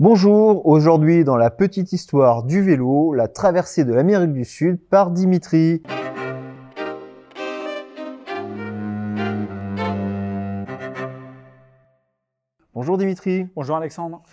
Bonjour, 0.00 0.66
aujourd'hui 0.66 1.22
dans 1.22 1.36
la 1.36 1.52
petite 1.52 1.92
histoire 1.92 2.42
du 2.42 2.60
vélo, 2.60 3.12
la 3.14 3.28
traversée 3.28 3.84
de 3.84 3.92
l'Amérique 3.94 4.32
du 4.32 4.44
Sud 4.44 4.80
par 4.80 5.12
Dimitri. 5.12 5.84
Bonjour 12.74 12.98
Dimitri. 12.98 13.46
Bonjour 13.54 13.76
Alexandre. 13.76 14.24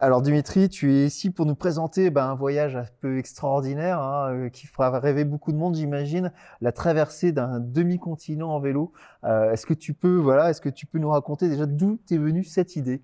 Alors 0.00 0.22
Dimitri, 0.22 0.70
tu 0.70 0.90
es 0.90 1.04
ici 1.04 1.28
pour 1.28 1.44
nous 1.44 1.54
présenter 1.54 2.08
ben, 2.08 2.24
un 2.24 2.34
voyage 2.34 2.74
un 2.74 2.86
peu 3.02 3.18
extraordinaire 3.18 4.00
hein, 4.00 4.32
euh, 4.32 4.48
qui 4.48 4.66
fera 4.66 4.98
rêver 5.00 5.26
beaucoup 5.26 5.52
de 5.52 5.58
monde, 5.58 5.74
j'imagine, 5.74 6.32
la 6.62 6.72
traversée 6.72 7.30
d'un 7.30 7.60
demi-continent 7.60 8.48
en 8.48 8.58
vélo. 8.58 8.92
Euh, 9.24 9.52
est-ce 9.52 9.66
que 9.66 9.74
tu 9.74 9.92
peux, 9.92 10.16
voilà, 10.16 10.48
est-ce 10.48 10.62
que 10.62 10.70
tu 10.70 10.86
peux 10.86 10.98
nous 10.98 11.10
raconter 11.10 11.50
déjà 11.50 11.66
d'où 11.66 11.98
t'es 12.06 12.16
venue 12.16 12.42
cette 12.42 12.74
idée? 12.76 13.02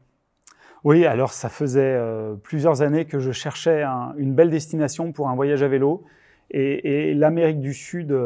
Oui, 0.86 1.04
alors 1.04 1.32
ça 1.32 1.48
faisait 1.48 1.80
euh, 1.82 2.34
plusieurs 2.42 2.80
années 2.80 3.04
que 3.04 3.18
je 3.18 3.32
cherchais 3.32 3.84
une 4.16 4.34
belle 4.34 4.50
destination 4.50 5.12
pour 5.12 5.28
un 5.28 5.34
voyage 5.34 5.62
à 5.62 5.68
vélo, 5.68 6.04
et, 6.50 7.12
l'Amérique 7.12 7.60
du 7.60 7.74
Sud 7.74 8.16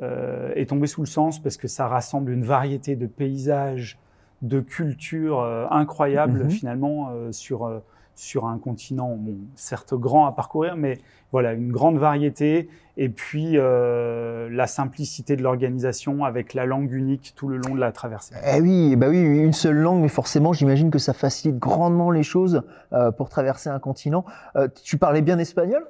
est 0.00 0.68
tombée 0.68 0.86
sous 0.86 1.00
le 1.00 1.06
sens 1.06 1.42
parce 1.42 1.56
que 1.56 1.66
ça 1.66 1.88
rassemble 1.88 2.30
une 2.30 2.44
variété 2.44 2.94
de 2.94 3.06
paysages 3.06 3.98
de 4.42 4.60
culture 4.60 5.40
euh, 5.40 5.66
incroyable 5.70 6.44
mhm. 6.44 6.50
finalement 6.50 7.10
euh, 7.10 7.32
sur, 7.32 7.66
euh, 7.66 7.78
sur 8.18 8.46
un 8.46 8.58
continent, 8.58 9.14
bon, 9.16 9.36
certes 9.54 9.94
grand 9.94 10.26
à 10.26 10.32
parcourir, 10.32 10.76
mais 10.76 10.98
voilà, 11.30 11.52
une 11.52 11.70
grande 11.70 11.98
variété 11.98 12.68
et 12.96 13.08
puis 13.08 13.56
la 13.56 14.66
simplicité 14.66 15.36
de 15.36 15.42
l'organisation 15.42 16.24
avec 16.24 16.54
la 16.54 16.66
langue 16.66 16.92
unique 16.92 17.32
tout 17.36 17.48
le 17.48 17.58
long 17.58 17.74
de 17.74 17.80
la 17.80 17.92
traversée. 17.92 18.34
Eh 18.44 18.60
oui, 18.60 18.96
bah 18.96 19.08
oui, 19.08 19.20
une 19.20 19.52
seule 19.52 19.76
langue, 19.76 20.00
mais 20.00 20.08
forcément, 20.08 20.52
j'imagine 20.52 20.90
que 20.90 20.98
ça 20.98 21.12
facilite 21.12 21.58
grandement 21.58 22.10
les 22.10 22.22
choses 22.22 22.62
pour 23.16 23.28
traverser 23.28 23.68
un 23.68 23.78
continent. 23.78 24.24
tu 24.82 24.98
parlais 24.98 25.22
bien 25.22 25.38
espagnol? 25.38 25.84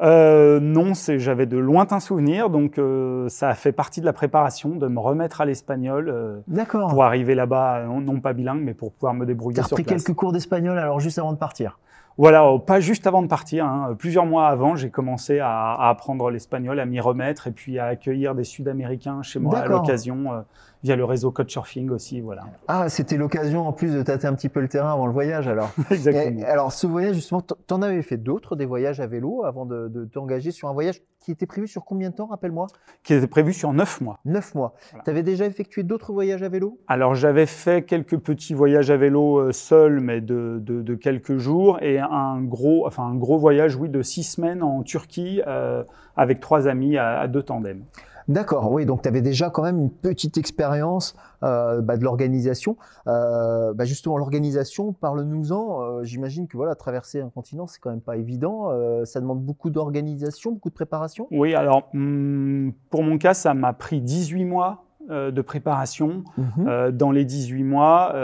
Euh, 0.00 0.60
non, 0.60 0.92
j'avais 0.94 1.46
de 1.46 1.56
lointains 1.56 2.00
souvenirs, 2.00 2.50
donc 2.50 2.78
euh, 2.78 3.28
ça 3.28 3.48
a 3.48 3.54
fait 3.54 3.72
partie 3.72 4.00
de 4.00 4.06
la 4.06 4.12
préparation 4.12 4.70
de 4.70 4.88
me 4.88 4.98
remettre 4.98 5.40
à 5.40 5.44
l'espagnol 5.44 6.08
euh, 6.08 6.40
pour 6.70 7.04
arriver 7.04 7.34
là-bas, 7.34 7.84
non, 7.86 8.20
pas 8.20 8.32
bilingue, 8.32 8.62
mais 8.62 8.74
pour 8.74 8.92
pouvoir 8.92 9.14
me 9.14 9.24
débrouiller 9.26 9.56
sur 9.56 9.68
place. 9.68 9.68
Tu 9.68 9.82
as 9.82 9.84
pris 9.84 10.04
quelques 10.04 10.16
cours 10.16 10.32
d'espagnol 10.32 10.78
alors 10.78 11.00
juste 11.00 11.18
avant 11.18 11.32
de 11.32 11.38
partir 11.38 11.78
voilà, 12.16 12.46
oh, 12.46 12.60
pas 12.60 12.78
juste 12.78 13.06
avant 13.08 13.22
de 13.22 13.26
partir, 13.26 13.66
hein. 13.66 13.96
plusieurs 13.98 14.24
mois 14.24 14.46
avant, 14.46 14.76
j'ai 14.76 14.90
commencé 14.90 15.40
à, 15.40 15.88
apprendre 15.88 16.30
l'espagnol, 16.30 16.78
à 16.78 16.86
m'y 16.86 17.00
remettre 17.00 17.48
et 17.48 17.50
puis 17.50 17.78
à 17.80 17.86
accueillir 17.86 18.36
des 18.36 18.44
Sud-Américains 18.44 19.22
chez 19.22 19.40
moi 19.40 19.58
à 19.58 19.66
l'occasion, 19.66 20.32
euh, 20.32 20.40
via 20.84 20.94
le 20.94 21.04
réseau 21.04 21.32
Couchsurfing 21.32 21.90
aussi, 21.90 22.20
voilà. 22.20 22.44
Ah, 22.68 22.88
c'était 22.88 23.16
l'occasion 23.16 23.66
en 23.66 23.72
plus 23.72 23.92
de 23.92 24.02
tâter 24.02 24.28
un 24.28 24.34
petit 24.34 24.48
peu 24.48 24.60
le 24.60 24.68
terrain 24.68 24.92
avant 24.92 25.06
le 25.06 25.12
voyage 25.12 25.48
alors. 25.48 25.70
Exactement. 25.90 26.44
alors 26.46 26.72
ce 26.72 26.86
voyage 26.86 27.16
justement, 27.16 27.40
t'en 27.40 27.82
avais 27.82 28.02
fait 28.02 28.16
d'autres, 28.16 28.54
des 28.54 28.66
voyages 28.66 29.00
à 29.00 29.08
vélo 29.08 29.44
avant 29.44 29.66
de 29.66 30.04
t'engager 30.12 30.52
sur 30.52 30.68
un 30.68 30.72
voyage 30.72 31.00
qui 31.24 31.30
était 31.30 31.46
prévu 31.46 31.66
sur 31.66 31.84
combien 31.84 32.10
de 32.10 32.14
temps, 32.14 32.26
rappelle-moi? 32.26 32.66
Qui 33.02 33.14
était 33.14 33.26
prévu 33.26 33.54
sur 33.54 33.72
neuf 33.72 34.02
mois. 34.02 34.20
Neuf 34.26 34.54
mois. 34.54 34.74
Tu 35.04 35.10
avais 35.10 35.22
déjà 35.22 35.46
effectué 35.46 35.82
d'autres 35.82 36.12
voyages 36.12 36.42
à 36.42 36.50
vélo? 36.50 36.78
Alors 36.86 37.14
j'avais 37.14 37.46
fait 37.46 37.82
quelques 37.86 38.18
petits 38.18 38.52
voyages 38.52 38.90
à 38.90 38.98
vélo 38.98 39.38
euh, 39.38 39.52
seul, 39.52 40.00
mais 40.00 40.20
de, 40.20 40.58
de, 40.60 40.94
quelques 40.94 41.38
jours, 41.38 41.78
et 41.82 41.98
un 42.10 42.42
gros, 42.42 42.86
enfin 42.86 43.04
un 43.04 43.14
gros 43.14 43.38
voyage, 43.38 43.76
oui, 43.76 43.88
de 43.88 44.02
six 44.02 44.24
semaines 44.24 44.62
en 44.62 44.82
Turquie 44.82 45.42
euh, 45.46 45.84
avec 46.16 46.40
trois 46.40 46.68
amis 46.68 46.96
à 46.96 47.26
deux 47.28 47.42
tandems. 47.42 47.84
D'accord, 48.28 48.72
oui, 48.72 48.86
donc 48.86 49.02
tu 49.02 49.08
avais 49.08 49.20
déjà 49.20 49.50
quand 49.50 49.62
même 49.62 49.78
une 49.78 49.90
petite 49.90 50.38
expérience 50.38 51.14
euh, 51.42 51.82
bah, 51.82 51.98
de 51.98 52.04
l'organisation. 52.04 52.76
Euh, 53.06 53.74
bah, 53.74 53.84
justement, 53.84 54.16
l'organisation, 54.16 54.94
parle-nous-en. 54.94 55.82
Euh, 55.82 56.04
j'imagine 56.04 56.48
que 56.48 56.56
voilà, 56.56 56.74
traverser 56.74 57.20
un 57.20 57.28
continent, 57.28 57.66
c'est 57.66 57.80
quand 57.80 57.90
même 57.90 58.00
pas 58.00 58.16
évident. 58.16 58.70
ça 59.04 59.20
demande 59.20 59.42
beaucoup 59.42 59.70
d'organisation, 59.70 60.52
beaucoup 60.52 60.70
de 60.70 60.74
préparation. 60.74 61.26
Oui, 61.30 61.54
alors 61.54 61.88
hmm, 61.92 62.70
pour 62.88 63.02
mon 63.02 63.18
cas, 63.18 63.34
ça 63.34 63.52
m'a 63.52 63.74
pris 63.74 64.00
18 64.00 64.44
mois 64.44 64.83
de 65.08 65.40
préparation. 65.42 66.24
Mhm. 66.36 66.90
dans 66.92 67.10
les 67.10 67.24
18 67.24 67.62
mois, 67.62 68.14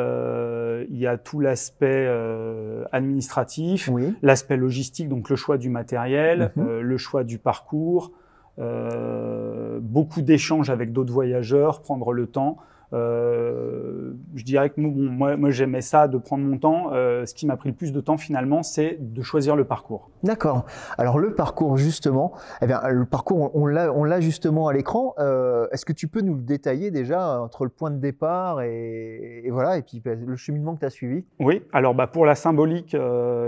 il 0.89 0.97
y 0.97 1.07
a 1.07 1.19
tout 1.19 1.41
l'aspect 1.41 2.09
administratif, 2.93 3.91
l'aspect 4.23 4.57
logistique, 4.57 5.09
donc 5.09 5.29
le 5.29 5.37
choix 5.37 5.59
du 5.59 5.69
matériel, 5.69 6.53
mhm. 6.57 6.81
le 6.81 6.97
choix 6.97 7.25
du 7.25 7.39
parcours, 7.39 8.13
euh, 8.61 9.79
beaucoup 9.81 10.21
d'échanges 10.23 10.71
avec 10.71 10.93
d'autres 10.93 11.13
voyageurs, 11.13 11.81
prendre 11.81 12.13
le 12.13 12.27
temps. 12.27 12.59
Euh, 12.93 14.13
je 14.35 14.45
dirais 14.45 14.71
que 14.71 14.81
moi, 14.81 15.37
moi 15.37 15.51
j'aimais 15.51 15.81
ça, 15.81 16.09
de 16.09 16.19
prendre 16.19 16.45
mon 16.45 16.59
temps. 16.59 16.91
Euh, 16.93 17.25
ce 17.27 17.35
qui 17.35 17.47
m'a 17.47 17.57
pris 17.57 17.69
le 17.69 17.75
plus 17.75 17.93
de 17.93 18.01
temps 18.01 18.17
finalement, 18.17 18.63
c'est 18.63 18.97
de 19.01 19.23
choisir 19.23 19.57
le 19.57 19.65
parcours. 19.65 20.11
D'accord. 20.23 20.65
Alors 20.99 21.19
le 21.19 21.35
parcours 21.35 21.77
justement, 21.77 22.33
eh 22.63 22.67
bien, 22.67 22.81
le 22.89 23.07
parcours 23.07 23.51
on 23.55 23.67
l'a, 23.67 24.21
justement 24.21 24.69
à 24.69 24.73
l'écran. 24.73 25.15
Euh, 25.19 25.67
est-ce 25.73 25.85
que 25.85 25.93
tu 25.93 26.09
peux 26.09 26.21
nous 26.21 26.35
le 26.35 26.43
détailler 26.43 26.91
déjà 26.91 27.41
entre 27.41 27.65
le 27.65 27.71
point 27.71 27.91
de 27.91 27.99
départ 27.99 28.61
et, 28.63 29.43
et 29.45 29.51
voilà 29.51 29.79
et 29.79 29.83
puis 29.83 30.01
bah, 30.01 30.15
le 30.15 30.37
cheminement 30.37 30.75
que 30.75 30.81
tu 30.81 30.87
as 30.87 30.91
suivi? 30.91 31.25
Oui. 31.39 31.63
Alors 31.73 31.95
bah, 31.95 32.07
pour 32.07 32.27
la 32.27 32.35
symbolique, 32.35 32.97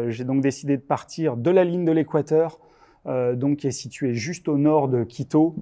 j'ai 0.09 0.25
donc 0.25 0.41
décidé 0.41 0.77
de 0.77 0.83
partir 0.83 1.37
de 1.37 1.51
la 1.51 1.65
ligne 1.65 1.85
de 1.85 1.93
l'équateur 1.93 2.61
donc 3.07 3.59
qui 3.59 3.67
est 3.67 3.73
situé 3.73 4.15
juste 4.15 4.49
au 4.49 4.57
nord 4.57 4.89
de 4.89 5.03
Quito, 5.03 5.57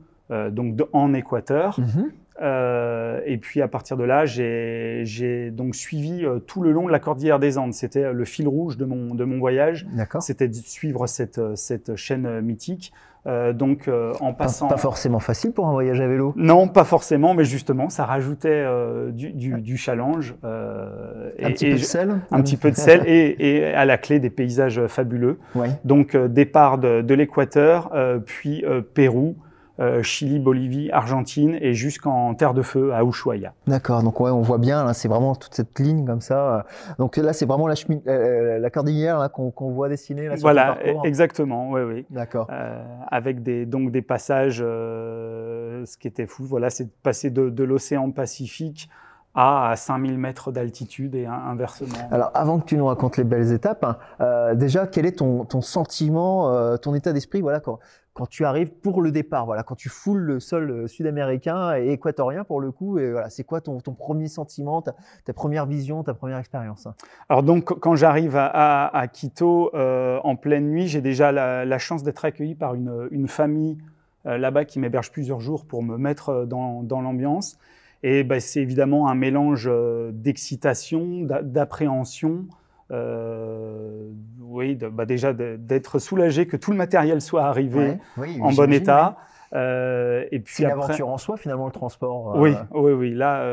donc 0.51 0.79
en 0.93 1.15
Équateur. 1.15 1.81
Mhm. 1.81 2.11
Euh, 2.41 3.21
et 3.27 3.37
puis 3.37 3.61
à 3.61 3.69
partir 3.69 3.97
de 3.97 4.05
là, 4.05 4.25
j'ai 4.27 5.51
donc 5.51 5.75
suivi 5.75 6.25
tout 6.47 6.63
le 6.63 6.73
long 6.73 6.87
de 6.87 6.93
la 6.93 6.99
cordillère 6.99 7.39
des 7.39 7.59
Andes. 7.59 7.75
C'était 7.75 8.13
le 8.13 8.25
fil 8.25 8.49
rouge 8.49 8.77
de 8.77 8.85
mon, 8.85 9.15
de 9.15 9.25
mon 9.25 9.39
voyage. 9.39 9.87
C'était 10.21 10.49
de 10.49 10.55
suivre 10.55 11.07
cette, 11.07 11.41
cette 11.57 11.97
chaîne 11.97 12.41
mythique. 12.41 12.93
Euh, 13.27 13.53
donc 13.53 13.87
euh, 13.87 14.15
en 14.21 14.33
passant. 14.33 14.69
Pas, 14.69 14.79
forcément 14.79 15.19
facile 15.19 15.53
pour 15.53 15.69
un 15.69 15.73
voyage 15.73 16.01
à 16.01 16.09
vélo? 16.09 16.33
Non, 16.37 16.69
pas 16.69 16.85
forcément, 16.85 17.35
mais 17.35 17.45
justement, 17.45 17.91
ça 17.91 18.07
rajoutait 18.07 18.49
euh, 18.49 19.11
du, 19.11 19.33
du, 19.33 19.61
du, 19.61 19.77
challenge. 19.77 20.35
un 20.43 21.51
petit 21.51 21.67
peu 21.67 21.75
de 21.75 21.79
sel? 21.79 22.21
Un 22.31 22.41
petit 22.41 22.57
peu 22.57 22.71
de 22.71 22.77
sel 22.77 23.03
et, 23.07 23.37
et, 23.39 23.67
à 23.67 23.85
la 23.85 23.99
clé 23.99 24.21
des 24.21 24.31
paysages 24.31 24.87
fabuleux. 24.87 25.39
Donc 25.85 26.17
départ 26.17 26.79
de, 26.79 27.03
de 27.03 27.15
l'Équateur, 27.15 27.93
puis 28.25 28.65
Pérou. 28.95 29.37
Euh, 29.81 30.03
Chili, 30.03 30.39
Bolivie, 30.39 30.91
Argentine 30.91 31.57
et 31.59 31.73
jusqu'en 31.73 32.35
Terre 32.35 32.53
de 32.53 32.61
Feu 32.61 32.93
à 32.93 33.03
Ushuaia. 33.03 33.55
D'accord, 33.67 34.03
donc 34.03 34.21
ouais, 34.21 34.31
on 34.31 34.43
voit 34.43 34.59
bien, 34.59 34.93
c'est 34.93 35.09
vraiment 35.09 35.35
toute 35.35 35.55
cette 35.55 35.79
ligne 35.79 36.05
comme 36.05 36.21
ça. 36.21 36.67
Donc 36.99 37.17
là, 37.17 37.33
c'est 37.33 37.47
vraiment 37.47 37.67
la, 37.67 37.77
euh, 38.07 38.59
la 38.59 38.69
cordillère 38.71 39.31
qu'on 39.33 39.71
voit 39.71 39.89
dessiner. 39.89 40.29
Là, 40.29 40.35
voilà, 40.39 40.77
exactement, 41.05 41.71
oui, 41.71 41.81
oui. 41.81 42.07
D'accord. 42.11 42.49
Euh, 42.51 42.83
avec 43.09 43.43
des, 43.43 43.65
donc 43.65 43.91
des 43.91 44.03
passages, 44.03 44.59
ce 44.59 45.97
qui 45.97 46.09
était 46.09 46.27
fou, 46.27 46.45
voilà, 46.45 46.69
c'est 46.69 46.85
de 46.85 46.93
passer 47.03 47.31
de, 47.31 47.49
de 47.49 47.65
l'océan 47.65 48.11
Pacifique 48.11 48.91
à 49.35 49.75
5000 49.77 50.19
mètres 50.19 50.51
d'altitude 50.51 51.15
et 51.15 51.27
inversement. 51.27 51.95
Alors, 52.11 52.31
avant 52.35 52.59
que 52.59 52.65
tu 52.65 52.77
nous 52.77 52.87
racontes 52.87 53.17
les 53.17 53.25
belles 53.25 53.53
étapes, 53.53 53.85
hein, 53.85 53.97
euh, 54.21 54.55
déjà, 54.55 54.89
quel 54.89 55.07
est 55.07 55.19
ton, 55.19 55.45
ton 55.45 55.61
sentiment, 55.61 56.53
euh, 56.53 56.77
ton 56.77 56.95
état 56.97 57.13
d'esprit, 57.13 57.41
voilà, 57.41 57.61
quand, 57.61 57.79
quand 58.13 58.27
tu 58.27 58.45
arrives 58.45 58.73
pour 58.73 59.03
le 59.03 59.13
départ, 59.13 59.47
voilà, 59.47 59.63
quand 59.63 59.77
tu 59.77 59.89
foules 59.89 60.19
le 60.19 60.41
sol 60.41 60.71
euh, 60.71 60.87
sud-américain 60.89 61.77
et 61.77 61.93
équatorien 61.93 62.43
pour 62.43 62.61
le 62.61 62.73
coup, 62.73 62.99
et 62.99 63.13
voilà, 63.13 63.31
c'est 63.31 63.45
quoi 63.45 63.61
ton, 63.61 63.79
ton, 63.81 63.95
premier 63.95 64.27
sentiment, 64.27 64.83
ta, 64.83 64.97
ta, 65.25 65.33
première 65.33 65.67
vision, 65.67 66.03
ta 66.03 66.13
première 66.13 66.39
expérience 66.39 66.87
hein? 66.87 66.95
Alors 67.29 67.45
donc, 67.45 67.67
quand 67.67 67.95
j'arrive 67.95 68.35
à, 68.37 68.89
à, 68.89 69.07
Quito 69.07 69.71
en 69.75 70.37
pleine 70.37 70.71
nuit, 70.71 70.89
j'ai 70.89 71.01
déjà 71.01 71.31
la, 71.31 71.65
la 71.65 71.79
chance 71.79 72.03
d'être 72.03 72.25
accueilli 72.25 72.57
par 72.57 72.75
une, 72.75 73.09
une 73.13 73.29
famille 73.29 73.79
là-bas 74.25 74.65
qui 74.65 74.81
m'héberge 74.81 75.13
plusieurs 75.13 75.41
jours 75.41 75.65
pour 75.65 75.83
me 75.83 75.97
mettre 75.97 76.45
dans, 76.47 76.83
dans 76.83 77.01
l'ambiance. 77.01 77.59
Et 78.03 78.25
bah, 78.25 78.41
c'est 78.41 78.61
évidemment 78.61 79.09
un 79.09 79.15
mélange 79.15 79.69
euh, 79.71 80.11
d'excitation, 80.13 81.27
d'appréhension. 81.43 82.47
Euh, 82.91 84.11
oui, 84.41 84.75
bah 84.75 85.07
déjà 85.07 85.33
d'être 85.33 85.99
soulagé 86.01 86.47
que 86.47 86.57
tout 86.57 86.73
le 86.73 86.77
matériel 86.77 87.21
soit 87.21 87.45
arrivé 87.45 87.99
en 88.41 88.53
bon 88.53 88.73
état. 88.73 89.17
Euh, 89.53 90.25
et 90.31 90.39
puis 90.41 90.55
c'est 90.57 90.63
une 90.65 90.71
aventure 90.71 91.09
en 91.09 91.19
soi 91.19 91.37
finalement 91.37 91.67
le 91.67 91.73
transport. 91.73 92.35
Euh. 92.35 92.41
Oui, 92.41 92.55
oui, 92.73 92.93
oui. 92.93 93.15
Là, 93.15 93.47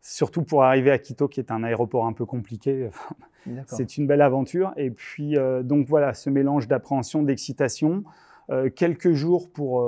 surtout 0.00 0.42
pour 0.42 0.64
arriver 0.64 0.90
à 0.90 0.98
Quito, 0.98 1.28
qui 1.28 1.40
est 1.40 1.50
un 1.50 1.64
aéroport 1.64 2.06
un 2.06 2.12
peu 2.12 2.24
compliqué, 2.24 2.88
c'est 3.66 3.98
une 3.98 4.06
belle 4.06 4.22
aventure. 4.22 4.72
Et 4.76 4.90
puis 4.90 5.36
donc 5.64 5.86
voilà, 5.86 6.14
ce 6.14 6.30
mélange 6.30 6.66
d'appréhension, 6.66 7.22
d'excitation, 7.22 8.04
quelques 8.74 9.12
jours 9.12 9.50
pour 9.52 9.86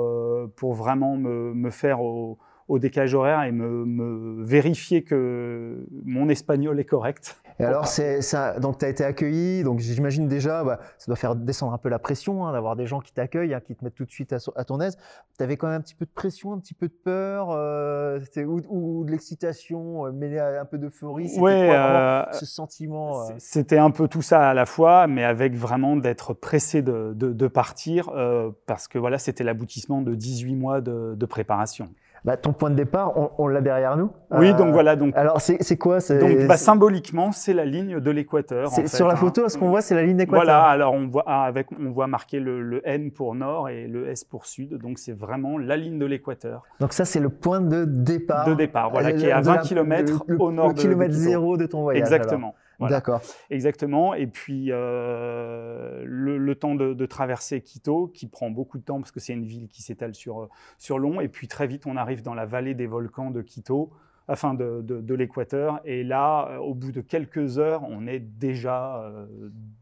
pour 0.55 0.73
vraiment 0.73 1.17
me, 1.17 1.55
me 1.55 1.69
faire 1.71 2.01
au, 2.01 2.37
au 2.67 2.79
décalage 2.79 3.13
horaire 3.13 3.43
et 3.43 3.51
me, 3.51 3.85
me, 3.85 4.43
vérifier 4.43 5.03
que 5.03 5.85
mon 6.03 6.29
espagnol 6.29 6.79
est 6.79 6.85
correct. 6.85 7.39
Et 7.59 7.63
alors, 7.63 7.87
c'est 7.87 8.21
ça. 8.21 8.59
Donc, 8.59 8.79
tu 8.79 8.85
as 8.85 8.89
été 8.89 9.03
accueilli. 9.03 9.63
Donc, 9.63 9.79
j'imagine 9.79 10.27
déjà, 10.27 10.63
bah, 10.63 10.79
ça 10.97 11.05
doit 11.07 11.15
faire 11.15 11.35
descendre 11.35 11.73
un 11.73 11.77
peu 11.77 11.87
la 11.87 11.99
pression 11.99 12.45
hein, 12.45 12.51
d'avoir 12.51 12.75
des 12.75 12.85
gens 12.85 12.99
qui 12.99 13.13
t'accueillent, 13.13 13.53
hein, 13.53 13.61
qui 13.65 13.75
te 13.75 13.83
mettent 13.83 13.95
tout 13.95 14.03
de 14.03 14.11
suite 14.11 14.33
à, 14.33 14.37
à 14.57 14.65
ton 14.65 14.81
aise. 14.81 14.97
Tu 15.37 15.43
avais 15.43 15.55
quand 15.55 15.67
même 15.67 15.77
un 15.77 15.81
petit 15.81 15.95
peu 15.95 16.05
de 16.05 16.11
pression, 16.11 16.51
un 16.51 16.59
petit 16.59 16.73
peu 16.73 16.87
de 16.87 16.93
peur, 16.93 17.51
euh, 17.51 18.19
ou, 18.39 18.61
ou, 18.67 19.05
de 19.05 19.11
l'excitation, 19.11 20.05
euh, 20.05 20.11
mêlée 20.11 20.39
à 20.39 20.61
un 20.61 20.65
peu 20.65 20.77
d'euphorie. 20.77 21.31
Ouais, 21.39 21.69
euh, 21.71 22.23
ce 22.33 22.45
sentiment. 22.45 23.21
Euh 23.21 23.33
C'était 23.37 23.77
un 23.77 23.91
peu 23.91 24.09
tout 24.09 24.21
ça 24.21 24.49
à 24.49 24.53
la 24.53 24.65
fois, 24.65 25.07
mais 25.07 25.23
avec 25.23 25.55
vraiment 25.55 25.95
d'être 25.95 26.33
pressé 26.33 26.81
de, 26.81 27.13
de, 27.15 27.31
de 27.31 27.47
partir, 27.47 28.09
euh, 28.09 28.51
parce 28.65 28.89
que 28.89 28.97
voilà, 28.97 29.17
c'était 29.17 29.45
l'aboutissement 29.45 30.01
de 30.01 30.13
18 30.13 30.55
mois 30.55 30.81
de, 30.81 31.15
de 31.15 31.25
préparation. 31.25 31.87
Bah, 32.25 32.37
ton 32.37 32.53
point 32.53 32.71
de 32.71 32.75
départ, 32.75 33.15
on, 33.19 33.29
on 33.37 33.47
l'a 33.47 33.61
derrière 33.61 33.95
nous. 33.97 34.09
Oui, 34.31 34.51
donc 34.55 34.73
voilà. 34.73 34.95
Donc, 34.95 35.15
alors, 35.15 35.39
c'est 35.39 35.77
quoi 35.77 35.99
Donc, 35.99 36.47
bah, 36.47 36.57
symboliquement, 36.57 37.31
c'est 37.31 37.53
la 37.53 37.65
ligne 37.65 37.99
de 37.99 38.11
l'équateur. 38.11 38.71
Sur 38.87 39.07
la 39.07 39.13
hein. 39.13 39.15
photo, 39.15 39.47
ce 39.47 39.59
qu'on 39.59 39.69
voit, 39.69 39.81
c'est 39.81 39.93
la 39.93 40.01
ligne 40.01 40.17
d'équateur. 40.17 40.43
Voilà, 40.43 40.63
alors 40.63 40.93
on 40.93 41.07
voit, 41.07 41.23
ah, 41.27 41.43
avec, 41.43 41.67
on 41.79 41.91
voit 41.91 42.07
marqué 42.07 42.39
le, 42.39 42.63
le, 42.63 42.81
N 42.83 43.11
pour 43.11 43.35
nord 43.35 43.69
et 43.69 43.85
le 43.85 44.09
S 44.09 44.23
pour 44.23 44.47
sud. 44.47 44.73
Donc, 44.79 44.97
c'est 44.97 45.11
vraiment 45.11 45.59
la 45.59 45.77
ligne 45.77 45.99
de 45.99 46.05
l'équateur. 46.07 46.63
Donc, 46.79 46.93
ça, 46.93 47.05
c'est 47.05 47.19
le 47.19 47.29
point 47.29 47.61
de 47.61 47.85
départ. 47.85 48.47
De 48.47 48.55
départ, 48.55 48.89
voilà, 48.89 49.13
qui 49.13 49.27
est 49.27 49.31
à 49.31 49.41
20 49.41 49.57
km 49.59 50.23
au 50.39 50.51
nord 50.51 50.69
le 50.69 50.73
de 50.73 50.79
kilomètre 50.79 51.13
zéro 51.13 51.57
de 51.57 51.67
ton 51.67 51.83
voyage. 51.83 52.01
Exactement. 52.01 52.47
alors. 52.47 52.64
Voilà. 52.79 52.97
D'accord. 52.97 53.21
Exactement. 53.49 54.13
Et 54.13 54.27
puis, 54.27 54.67
euh, 54.69 56.03
le, 56.05 56.37
le, 56.37 56.55
temps 56.55 56.75
de, 56.75 56.93
de, 56.93 57.05
traverser 57.05 57.61
Quito, 57.61 58.07
qui 58.07 58.27
prend 58.27 58.49
beaucoup 58.49 58.77
de 58.77 58.83
temps 58.83 58.99
parce 58.99 59.11
que 59.11 59.19
c'est 59.19 59.33
une 59.33 59.45
ville 59.45 59.67
qui 59.67 59.81
s'étale 59.81 60.15
sur, 60.15 60.49
sur 60.77 60.99
long. 60.99 61.21
Et 61.21 61.27
puis, 61.27 61.47
très 61.47 61.67
vite, 61.67 61.87
on 61.87 61.95
arrive 61.95 62.21
dans 62.21 62.33
la 62.33 62.45
vallée 62.45 62.73
des 62.73 62.87
volcans 62.87 63.31
de 63.31 63.41
Quito, 63.41 63.91
enfin 64.27 64.53
de, 64.53 64.81
de, 64.81 65.01
de 65.01 65.13
l'équateur. 65.13 65.79
Et 65.85 66.03
là, 66.03 66.49
euh, 66.49 66.57
au 66.57 66.73
bout 66.73 66.91
de 66.91 67.01
quelques 67.01 67.59
heures, 67.59 67.83
on 67.87 68.07
est 68.07 68.19
déjà 68.19 69.03
euh, 69.03 69.25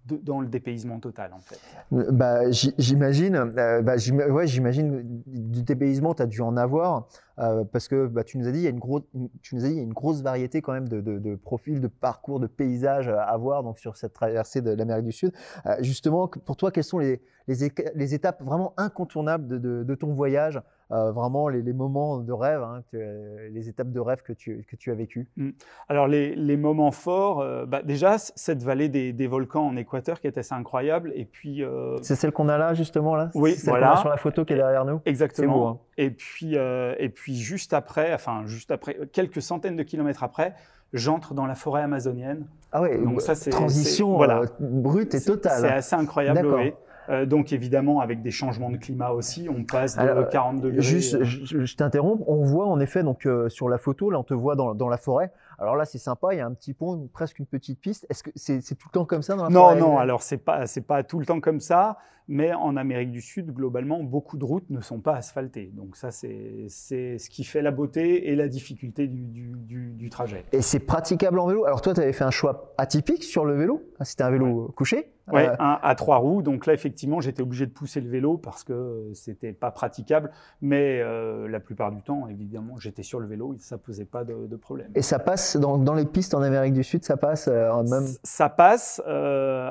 de, 0.05 0.17
dans 0.17 0.41
le 0.41 0.47
dépaysement 0.47 1.00
total, 1.00 1.31
en 1.33 1.39
fait. 1.39 1.59
Bah, 1.91 2.50
j'imagine, 2.51 3.35
euh, 3.35 3.81
bah, 3.81 3.95
ouais, 4.29 4.47
j'imagine 4.47 5.21
du 5.25 5.63
dépaysement, 5.63 6.13
tu 6.13 6.23
as 6.23 6.27
dû 6.27 6.41
en 6.41 6.57
avoir. 6.57 7.07
Euh, 7.39 7.63
parce 7.63 7.88
que 7.88 8.05
bah, 8.05 8.23
tu 8.23 8.38
nous 8.38 8.47
as 8.47 8.51
dit 8.51 8.59
il 8.59 8.63
y 8.63 8.67
a 8.67 8.69
une 8.69 8.79
grosse, 8.79 9.01
tu 9.41 9.55
nous 9.55 9.65
as 9.65 9.67
dit 9.67 9.73
il 9.73 9.77
y 9.77 9.79
a 9.79 9.83
une 9.83 9.94
grosse 9.94 10.21
variété 10.21 10.61
quand 10.61 10.73
même 10.73 10.88
de, 10.88 11.01
de, 11.01 11.17
de, 11.17 11.35
profils, 11.35 11.81
de 11.81 11.88
parcours, 11.88 12.39
de 12.39 12.45
paysages 12.45 13.07
à 13.07 13.35
voir 13.38 13.63
donc 13.63 13.79
sur 13.79 13.97
cette 13.97 14.13
traversée 14.13 14.61
de 14.61 14.69
l'Amérique 14.71 15.05
du 15.05 15.11
Sud. 15.11 15.31
Euh, 15.65 15.75
justement, 15.81 16.27
pour 16.27 16.56
toi, 16.57 16.71
quelles 16.71 16.83
sont 16.83 16.99
les, 16.99 17.21
les, 17.47 17.71
les 17.95 18.13
étapes 18.13 18.44
vraiment 18.44 18.73
incontournables 18.77 19.47
de, 19.59 19.83
de 19.83 19.95
ton 19.95 20.13
voyage, 20.13 20.61
euh, 20.91 21.11
vraiment 21.11 21.47
les, 21.47 21.63
les, 21.63 21.73
moments 21.73 22.19
de 22.19 22.31
rêve, 22.31 22.61
hein, 22.61 22.83
que, 22.91 23.49
les 23.49 23.67
étapes 23.67 23.91
de 23.91 23.99
rêve 23.99 24.21
que 24.21 24.33
tu, 24.33 24.63
que 24.69 24.75
tu 24.75 24.91
as 24.91 24.95
vécues? 24.95 25.27
Mmh. 25.38 25.49
Alors 25.89 26.07
les, 26.07 26.35
les, 26.35 26.57
moments 26.57 26.91
forts, 26.91 27.41
euh, 27.41 27.65
bah, 27.65 27.81
déjà 27.81 28.17
cette 28.19 28.61
vallée 28.61 28.89
des, 28.89 29.11
des, 29.11 29.27
volcans 29.27 29.65
en 29.65 29.75
Équateur 29.75 29.93
qui 30.01 30.28
est 30.28 30.38
assez 30.38 30.54
incroyable 30.54 31.12
et 31.16 31.25
puis. 31.25 31.63
Euh... 31.63 31.98
C'est 32.01 32.16
celle 32.16 32.31
qu'on 32.31 32.50
a 32.50 32.57
là 32.57 32.74
justement 32.74 33.16
là? 33.16 33.30
Oui, 33.36 33.56
celle 33.56 33.69
voilà. 33.69 33.98
sur 33.98 34.10
la 34.10 34.18
photo 34.18 34.45
qui 34.45 34.54
est 34.54 34.57
derrière 34.57 34.86
nous? 34.86 35.01
Exactement. 35.06 35.57
Beau, 35.57 35.66
hein. 35.66 35.80
Et 35.98 36.10
puis 36.10 36.56
et 36.56 37.10
puis 37.10 37.36
juste 37.36 37.74
après, 37.74 38.13
enfin 38.13 38.44
juste 38.45 38.72
après, 38.72 38.98
quelques 39.12 39.42
centaines 39.42 39.75
de 39.75 39.84
kilomètres 39.84 40.24
après, 40.24 40.54
j'entre 40.94 41.34
dans 41.34 41.45
la 41.45 41.56
forêt 41.56 41.81
amazonienne. 41.81 42.45
Ah 42.72 42.81
ouais, 42.81 42.98
donc 42.98 43.22
ça 43.22 43.36
c'est 43.36 43.50
transition 43.50 44.16
voilà. 44.16 44.42
euh, 44.42 44.45
brute 44.60 45.13
et 45.16 45.22
totale. 45.22 45.62
C'est 45.62 45.68
assez 45.68 45.95
incroyable. 45.95 46.48
Oui. 46.48 46.74
Euh, 47.10 47.25
donc 47.25 47.51
évidemment, 47.51 48.00
avec 48.00 48.22
des 48.22 48.31
changements 48.31 48.69
de 48.69 48.78
climat 48.78 49.10
aussi, 49.10 49.50
on 49.50 49.66
passe 49.66 49.95
de 49.95 50.01
Alors, 50.01 50.30
40 50.30 50.62
degrés. 50.62 50.81
Juste, 50.81 51.22
je, 51.24 51.66
je 51.66 51.75
t'interromps. 51.75 52.24
On 52.28 52.44
voit 52.44 52.66
en 52.66 52.80
effet 52.80 53.04
donc 53.04 53.25
euh, 53.25 53.50
sur 53.50 53.68
la 53.68 53.78
photo, 53.78 54.10
là, 54.10 54.19
on 54.19 54.24
te 54.24 54.34
voit 54.34 54.56
dans, 54.56 54.74
dans 54.74 54.88
la 54.88 54.98
forêt. 54.98 55.31
Alors 55.63 55.77
là, 55.77 55.86
c'est 55.86 55.98
sympa. 55.98 56.33
Il 56.33 56.38
y 56.38 56.42
a 56.42 56.45
un 56.45 56.54
petit 56.54 56.74
pont, 56.74 57.10
presque 57.12 57.39
une 57.39 57.45
petite 57.45 57.80
piste. 57.80 58.06
Est-ce 58.10 58.21
que 58.21 58.31
c'est 58.36 58.75
tout 58.75 58.88
le 58.89 58.92
temps 58.92 59.06
comme 59.06 59.21
ça 59.21 59.36
dans 59.36 59.45
la 59.45 59.50
non, 59.50 59.62
forêt 59.62 59.80
Non, 59.80 59.88
non. 59.94 59.98
Alors 59.98 60.21
c'est 60.21 60.38
pas 60.38 60.68
c'est 60.68 60.81
pas 60.81 61.04
tout 61.04 61.19
le 61.19 61.25
temps 61.25 61.39
comme 61.39 61.62
ça. 61.62 61.98
Mais 62.27 62.53
en 62.53 62.77
Amérique 62.77 63.11
du 63.11 63.21
Sud, 63.21 63.51
globalement, 63.53 64.01
beaucoup 64.03 64.37
de 64.37 64.45
routes 64.45 64.69
ne 64.69 64.81
sont 64.81 64.99
pas 64.99 65.15
asphaltées. 65.15 65.71
Donc 65.73 65.95
ça, 65.97 66.11
c'est 66.11 66.67
ce 66.69 67.29
qui 67.29 67.43
fait 67.43 67.61
la 67.61 67.71
beauté 67.71 68.29
et 68.29 68.35
la 68.35 68.47
difficulté 68.47 69.07
du, 69.07 69.21
du, 69.23 69.51
du, 69.57 69.91
du 69.91 70.09
trajet. 70.09 70.45
Et 70.53 70.61
c'est 70.61 70.79
praticable 70.79 71.39
en 71.39 71.47
vélo? 71.47 71.65
Alors 71.65 71.81
toi, 71.81 71.93
tu 71.93 72.01
avais 72.01 72.13
fait 72.13 72.23
un 72.23 72.31
choix 72.31 72.73
atypique 72.77 73.23
sur 73.23 73.43
le 73.45 73.55
vélo? 73.55 73.81
C'était 74.01 74.23
un 74.23 74.31
vélo 74.31 74.43
Ouais. 74.43 74.73
couché? 74.75 75.09
Oui, 75.31 75.41
Euh, 75.41 75.55
un 75.59 75.79
à 75.81 75.95
trois 75.95 76.17
roues. 76.17 76.41
Donc 76.41 76.65
là, 76.65 76.73
effectivement, 76.73 77.21
j'étais 77.21 77.41
obligé 77.41 77.65
de 77.65 77.71
pousser 77.71 78.01
le 78.01 78.09
vélo 78.09 78.37
parce 78.37 78.65
que 78.65 79.09
c'était 79.13 79.53
pas 79.53 79.71
praticable. 79.71 80.31
Mais 80.61 80.99
euh, 81.01 81.47
la 81.47 81.61
plupart 81.61 81.91
du 81.93 82.01
temps, 82.01 82.27
évidemment, 82.27 82.77
j'étais 82.77 83.03
sur 83.03 83.21
le 83.21 83.27
vélo 83.27 83.53
et 83.53 83.59
ça 83.59 83.77
posait 83.77 84.03
pas 84.03 84.25
de, 84.25 84.47
de 84.47 84.55
problème. 84.57 84.91
Et 84.95 85.01
ça 85.01 85.19
passe 85.19 85.55
dans, 85.55 85.77
dans, 85.77 85.93
les 85.93 86.03
pistes 86.05 86.33
en 86.33 86.41
Amérique 86.41 86.73
du 86.73 86.83
Sud, 86.83 87.05
ça 87.05 87.15
passe 87.15 87.47
euh, 87.49 87.83
même. 87.83 88.05
Ça 88.23 88.49
passe. 88.49 89.01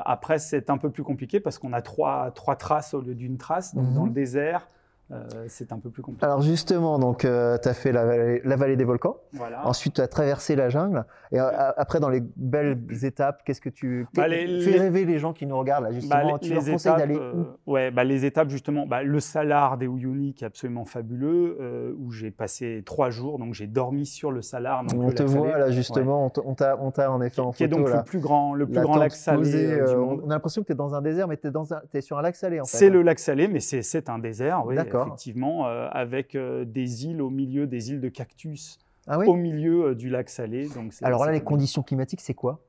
Après, 0.07 0.39
c'est 0.39 0.71
un 0.71 0.79
peu 0.79 0.89
plus 0.91 1.03
compliqué 1.03 1.39
parce 1.39 1.59
qu'on 1.59 1.73
a 1.75 1.83
trois, 1.83 2.31
trois 2.31 2.42
traces 2.57 2.95
au 2.95 3.01
lieu 3.01 3.15
d'une 3.15 3.39
trace. 3.39 3.75
Donc 3.75 3.87
Mhm. 3.89 3.95
dans 3.95 4.05
le 4.05 4.11
désert, 4.13 4.61
euh, 4.61 4.67
c'est 5.49 5.73
un 5.73 5.79
peu 5.79 5.91
plus 5.91 6.03
compliqué. 6.03 6.25
Alors 6.25 6.43
justement, 6.43 6.99
donc 6.99 7.25
euh, 7.25 7.59
tu 7.63 7.69
as 7.69 7.75
fait 7.75 7.93
la 7.93 8.05
vallée, 8.05 8.41
la 8.45 8.57
vallée 8.57 8.77
des 8.77 8.85
volcans. 8.85 9.17
Voilà. 9.33 9.67
Ensuite, 9.67 9.95
tu 9.95 10.01
as 10.01 10.09
traversé 10.09 10.57
la 10.57 10.69
jungle. 10.69 11.05
Et 11.33 11.41
euh, 11.41 11.51
après, 11.77 12.01
dans 12.01 12.09
les 12.09 12.23
belles 12.37 12.79
étapes, 13.03 13.43
qu'est-ce 13.45 13.61
que 13.61 13.69
tu 13.71 14.07
Bah, 14.15 14.25
fais 14.25 14.29
les- 14.47 14.61
Fais 14.61 14.71
les- 14.73 14.79
rêver 14.79 15.05
les 15.05 15.19
gens 15.19 15.33
qui 15.33 15.47
nous 15.47 15.57
regardent 15.59 15.85
là. 15.85 15.93
Justement, 15.93 16.33
Bah, 16.33 16.39
tu 16.41 16.49
les, 16.51 16.55
leur 16.57 16.65
les 16.65 16.73
conseilles 16.73 16.97
d'aller 16.97 17.17
euh, 17.19 17.33
où? 17.67 17.73
ouais, 17.73 17.91
bah, 17.91 18.05
les 18.05 18.25
étapes 18.25 18.49
justement, 18.51 18.87
bah, 18.87 19.03
le 19.03 19.21
Salar 19.21 19.79
des 19.79 19.87
Uyuni 19.87 20.35
qui 20.35 20.45
est 20.45 20.47
absolument 20.47 20.85
fabuleux, 20.85 21.57
euh, 21.61 21.93
où 21.99 22.11
j'ai 22.13 22.31
passé 22.31 22.83
trois 22.85 23.11
jours, 23.11 23.39
donc 23.39 23.55
j'ai 23.55 23.67
dormi 23.67 24.07
sur 24.07 24.31
le 24.33 24.43
Salar. 24.43 24.85
Donc 24.85 25.01
On 25.03 25.11
te 25.11 25.23
voit 25.23 25.59
là 25.59 25.71
justement, 25.71 26.31
on 26.45 26.55
t'a 26.55 26.77
en 27.11 27.21
effet 27.23 27.31
qui, 27.35 27.41
en 27.41 27.51
qui 27.53 27.65
est 27.65 27.69
photo 27.69 27.81
donc 27.81 27.91
là. 27.91 27.97
le 27.99 28.03
plus 28.05 28.21
grand, 28.21 28.55
le 28.55 28.67
plus 28.67 28.75
La 28.75 28.83
grand 28.83 28.97
lac 28.97 29.13
salé 29.13 29.39
posée, 29.39 29.73
euh, 29.73 29.87
du 29.87 29.93
euh, 29.95 29.97
monde. 29.99 30.21
on 30.25 30.31
a 30.31 30.35
l'impression 30.35 30.63
que 30.63 30.67
tu 30.67 30.73
es 30.73 30.77
dans 30.77 30.95
un 30.95 31.03
désert, 31.03 31.29
mais 31.29 31.37
tu 31.37 31.49
es, 31.95 32.01
sur 32.01 32.19
un 32.19 32.23
lac 32.23 32.37
salé 32.37 32.61
en 32.61 32.65
fait. 32.65 32.77
C'est 32.77 32.91
le 32.91 33.03
lac 33.03 33.19
Salé, 33.19 33.47
mais 33.49 33.61
c'est- 33.61 33.83
c'est 33.83 34.11
un 34.11 34.19
désert, 34.19 34.65
oui, 34.67 34.75
D'accord. 34.75 35.02
Effectivement, 35.07 35.67
euh, 35.67 35.89
avec 35.91 36.35
euh, 36.35 36.65
des 36.65 37.07
îles 37.07 37.23
au 37.23 37.31
milieu, 37.31 37.67
des 37.67 37.91
îles 37.91 38.01
de 38.01 38.09
cactus 38.09 38.79
Ah 39.07 39.19
oui 39.19 39.27
au 39.27 39.35
milieu 39.35 39.89
euh, 39.89 39.95
du 39.95 40.09
lac 40.09 40.29
Salé. 40.29 40.69
Donc 40.69 40.95
Alors 41.03 41.25
là, 41.25 41.33
les 41.33 41.43
conditions 41.43 41.83
climatiques, 41.83 42.21
c'est 42.21 42.35
quoi? 42.35 42.61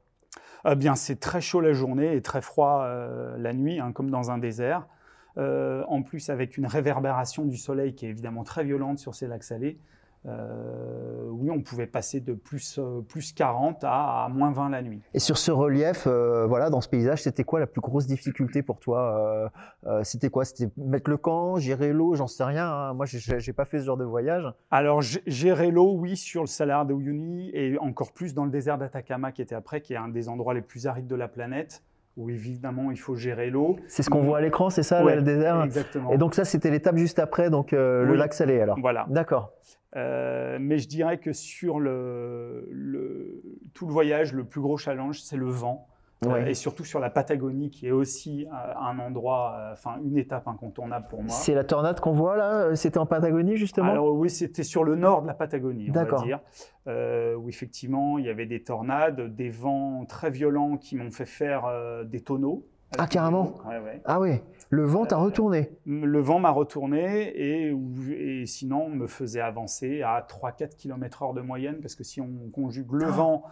Eh 0.69 0.75
bien, 0.75 0.95
c'est 0.95 1.19
très 1.19 1.41
chaud 1.41 1.59
la 1.59 1.73
journée 1.73 2.15
et 2.15 2.21
très 2.21 2.41
froid 2.41 2.83
euh, 2.83 3.37
la 3.37 3.53
nuit, 3.53 3.79
hein, 3.79 3.91
comme 3.91 4.09
dans 4.09 4.31
un 4.31 4.37
désert. 4.37 4.87
Euh, 5.37 5.83
en 5.87 6.03
plus, 6.03 6.29
avec 6.29 6.57
une 6.57 6.67
réverbération 6.67 7.45
du 7.45 7.57
soleil 7.57 7.95
qui 7.95 8.05
est 8.05 8.09
évidemment 8.09 8.43
très 8.43 8.63
violente 8.63 8.99
sur 8.99 9.15
ces 9.15 9.27
lacs 9.27 9.43
salés. 9.43 9.77
Euh, 10.25 11.27
oui, 11.31 11.49
on 11.51 11.61
pouvait 11.61 11.87
passer 11.87 12.19
de 12.21 12.33
plus, 12.33 12.79
euh, 12.79 13.01
plus 13.01 13.33
40 13.33 13.83
à, 13.83 14.25
à 14.25 14.29
moins 14.29 14.51
20 14.51 14.69
la 14.69 14.81
nuit. 14.81 15.01
Et 15.13 15.19
sur 15.19 15.37
ce 15.37 15.51
relief, 15.51 16.05
euh, 16.07 16.45
voilà, 16.47 16.69
dans 16.69 16.79
ce 16.81 16.87
paysage, 16.87 17.23
c'était 17.23 17.43
quoi 17.43 17.59
la 17.59 17.67
plus 17.67 17.81
grosse 17.81 18.07
difficulté 18.07 18.61
pour 18.63 18.79
toi 18.79 19.51
C'était 20.03 20.29
quoi? 20.29 20.45
C'était 20.45 20.71
mettre 20.77 21.09
le 21.09 21.17
camp, 21.17 21.57
gérer 21.57 21.91
l'eau, 21.91 22.15
j'en 22.15 22.27
sais 22.27 22.43
rien. 22.43 22.67
hein. 22.69 22.93
Moi, 22.93 23.05
j'ai 23.05 23.53
pas 23.53 23.65
fait 23.65 23.79
ce 23.79 23.85
genre 23.85 23.97
de 23.97 24.05
voyage. 24.05 24.45
Alors, 24.71 25.01
gérer 25.01 25.71
l'eau, 25.71 25.93
oui, 25.97 26.15
sur 26.15 26.41
le 26.41 26.47
Salar 26.47 26.85
de 26.85 26.93
Uyuni 26.93 27.49
et 27.53 27.77
encore 27.79 28.13
plus 28.13 28.33
dans 28.33 28.45
le 28.45 28.51
désert 28.51 28.77
d'Atacama 28.77 29.31
qui 29.31 29.41
était 29.41 29.55
après, 29.55 29.81
qui 29.81 29.93
est 29.93 29.97
un 29.97 30.07
des 30.07 30.29
endroits 30.29 30.53
les 30.53 30.61
plus 30.61 30.87
arides 30.87 31.07
de 31.07 31.15
la 31.15 31.27
planète, 31.27 31.83
où 32.17 32.29
évidemment 32.29 32.91
il 32.91 32.99
faut 32.99 33.15
gérer 33.15 33.49
l'eau. 33.49 33.77
C'est 33.87 34.03
ce 34.03 34.09
qu'on 34.09 34.21
voit 34.21 34.37
à 34.37 34.41
l'écran, 34.41 34.69
c'est 34.69 34.83
ça, 34.83 35.03
Ouais, 35.03 35.15
le 35.15 35.21
désert? 35.23 35.63
Exactement. 35.63 36.11
Et 36.11 36.17
donc 36.17 36.35
ça, 36.35 36.45
c'était 36.45 36.69
l'étape 36.69 36.97
juste 36.97 37.19
après, 37.19 37.49
donc 37.49 37.73
euh, 37.73 38.03
le 38.05 38.15
lac 38.15 38.33
salé 38.33 38.59
alors. 38.61 38.77
Voilà. 38.79 39.05
D'accord. 39.09 39.51
Euh, 39.95 40.57
mais 40.59 40.77
je 40.79 40.87
dirais 40.87 41.17
que 41.19 41.33
sur 41.33 41.79
le, 41.79 42.67
le- 42.71 43.41
tout 43.73 43.85
le 43.85 43.91
voyage, 43.93 44.33
le 44.33 44.43
plus 44.43 44.61
gros 44.61 44.77
challenge, 44.77 45.21
c'est 45.21 45.37
le 45.37 45.45
vent. 45.47 45.87
Euh, 46.25 46.31
Ouais. 46.33 46.51
et 46.51 46.53
surtout 46.53 46.83
sur 46.85 46.99
la 46.99 47.09
Patagonie, 47.09 47.69
qui 47.69 47.87
est 47.87 47.91
aussi 47.91 48.45
euh, 48.47 48.73
un 48.79 48.97
endroit, 48.99 49.55
euh, 49.57 49.73
enfin 49.73 49.95
une 50.03 50.17
étape 50.17 50.47
incontournable 50.47 51.07
pour 51.09 51.21
moi. 51.23 51.29
C'est 51.33 51.53
la 51.53 51.63
tornade 51.63 51.99
qu'on 51.99 52.13
voit 52.13 52.35
là 52.37 52.75
C'était 52.75 52.97
en 52.99 53.05
Patagonie 53.05 53.57
justement? 53.57 53.91
Alors 53.91 54.13
oui, 54.13 54.29
c'était 54.29 54.63
sur 54.63 54.83
le 54.83 54.95
nord 54.95 55.21
de 55.21 55.27
la 55.27 55.33
Patagonie, 55.33 55.89
on 55.89 55.93
va 55.93 56.23
dire, 56.23 56.39
euh, 56.87 57.35
où 57.35 57.49
effectivement 57.49 58.17
il 58.17 58.25
y 58.25 58.29
avait 58.29 58.45
des 58.45 58.63
tornades, 58.63 59.35
des 59.35 59.49
vents 59.49 60.05
très 60.05 60.29
violents 60.29 60.77
qui 60.77 60.95
m'ont 60.95 61.11
fait 61.11 61.25
faire 61.25 61.65
euh, 61.65 62.03
des 62.03 62.21
tonneaux. 62.21 62.65
Ah, 62.99 63.07
carrément? 63.07 63.55
Ouais, 63.67 63.79
ouais. 63.79 64.01
Ah 64.05 64.19
oui, 64.19 64.39
le 64.69 64.83
vent 64.83 65.05
t'a 65.07 65.15
Euh, 65.15 65.23
retourné. 65.23 65.71
Le 65.87 66.19
vent 66.19 66.37
m'a 66.37 66.51
retourné 66.51 67.33
et, 67.35 68.45
sinon 68.45 68.83
on 68.85 68.89
me 68.89 69.07
faisait 69.07 69.41
avancer 69.41 70.03
à 70.03 70.21
3-4 70.21 70.75
km 70.75 71.23
heure 71.23 71.33
de 71.33 71.41
moyenne 71.41 71.77
parce 71.81 71.95
que 71.95 72.03
si 72.03 72.21
on 72.21 72.29
conjugue 72.53 72.91
le 72.91 73.05
Ah. 73.07 73.11
vent 73.11 73.43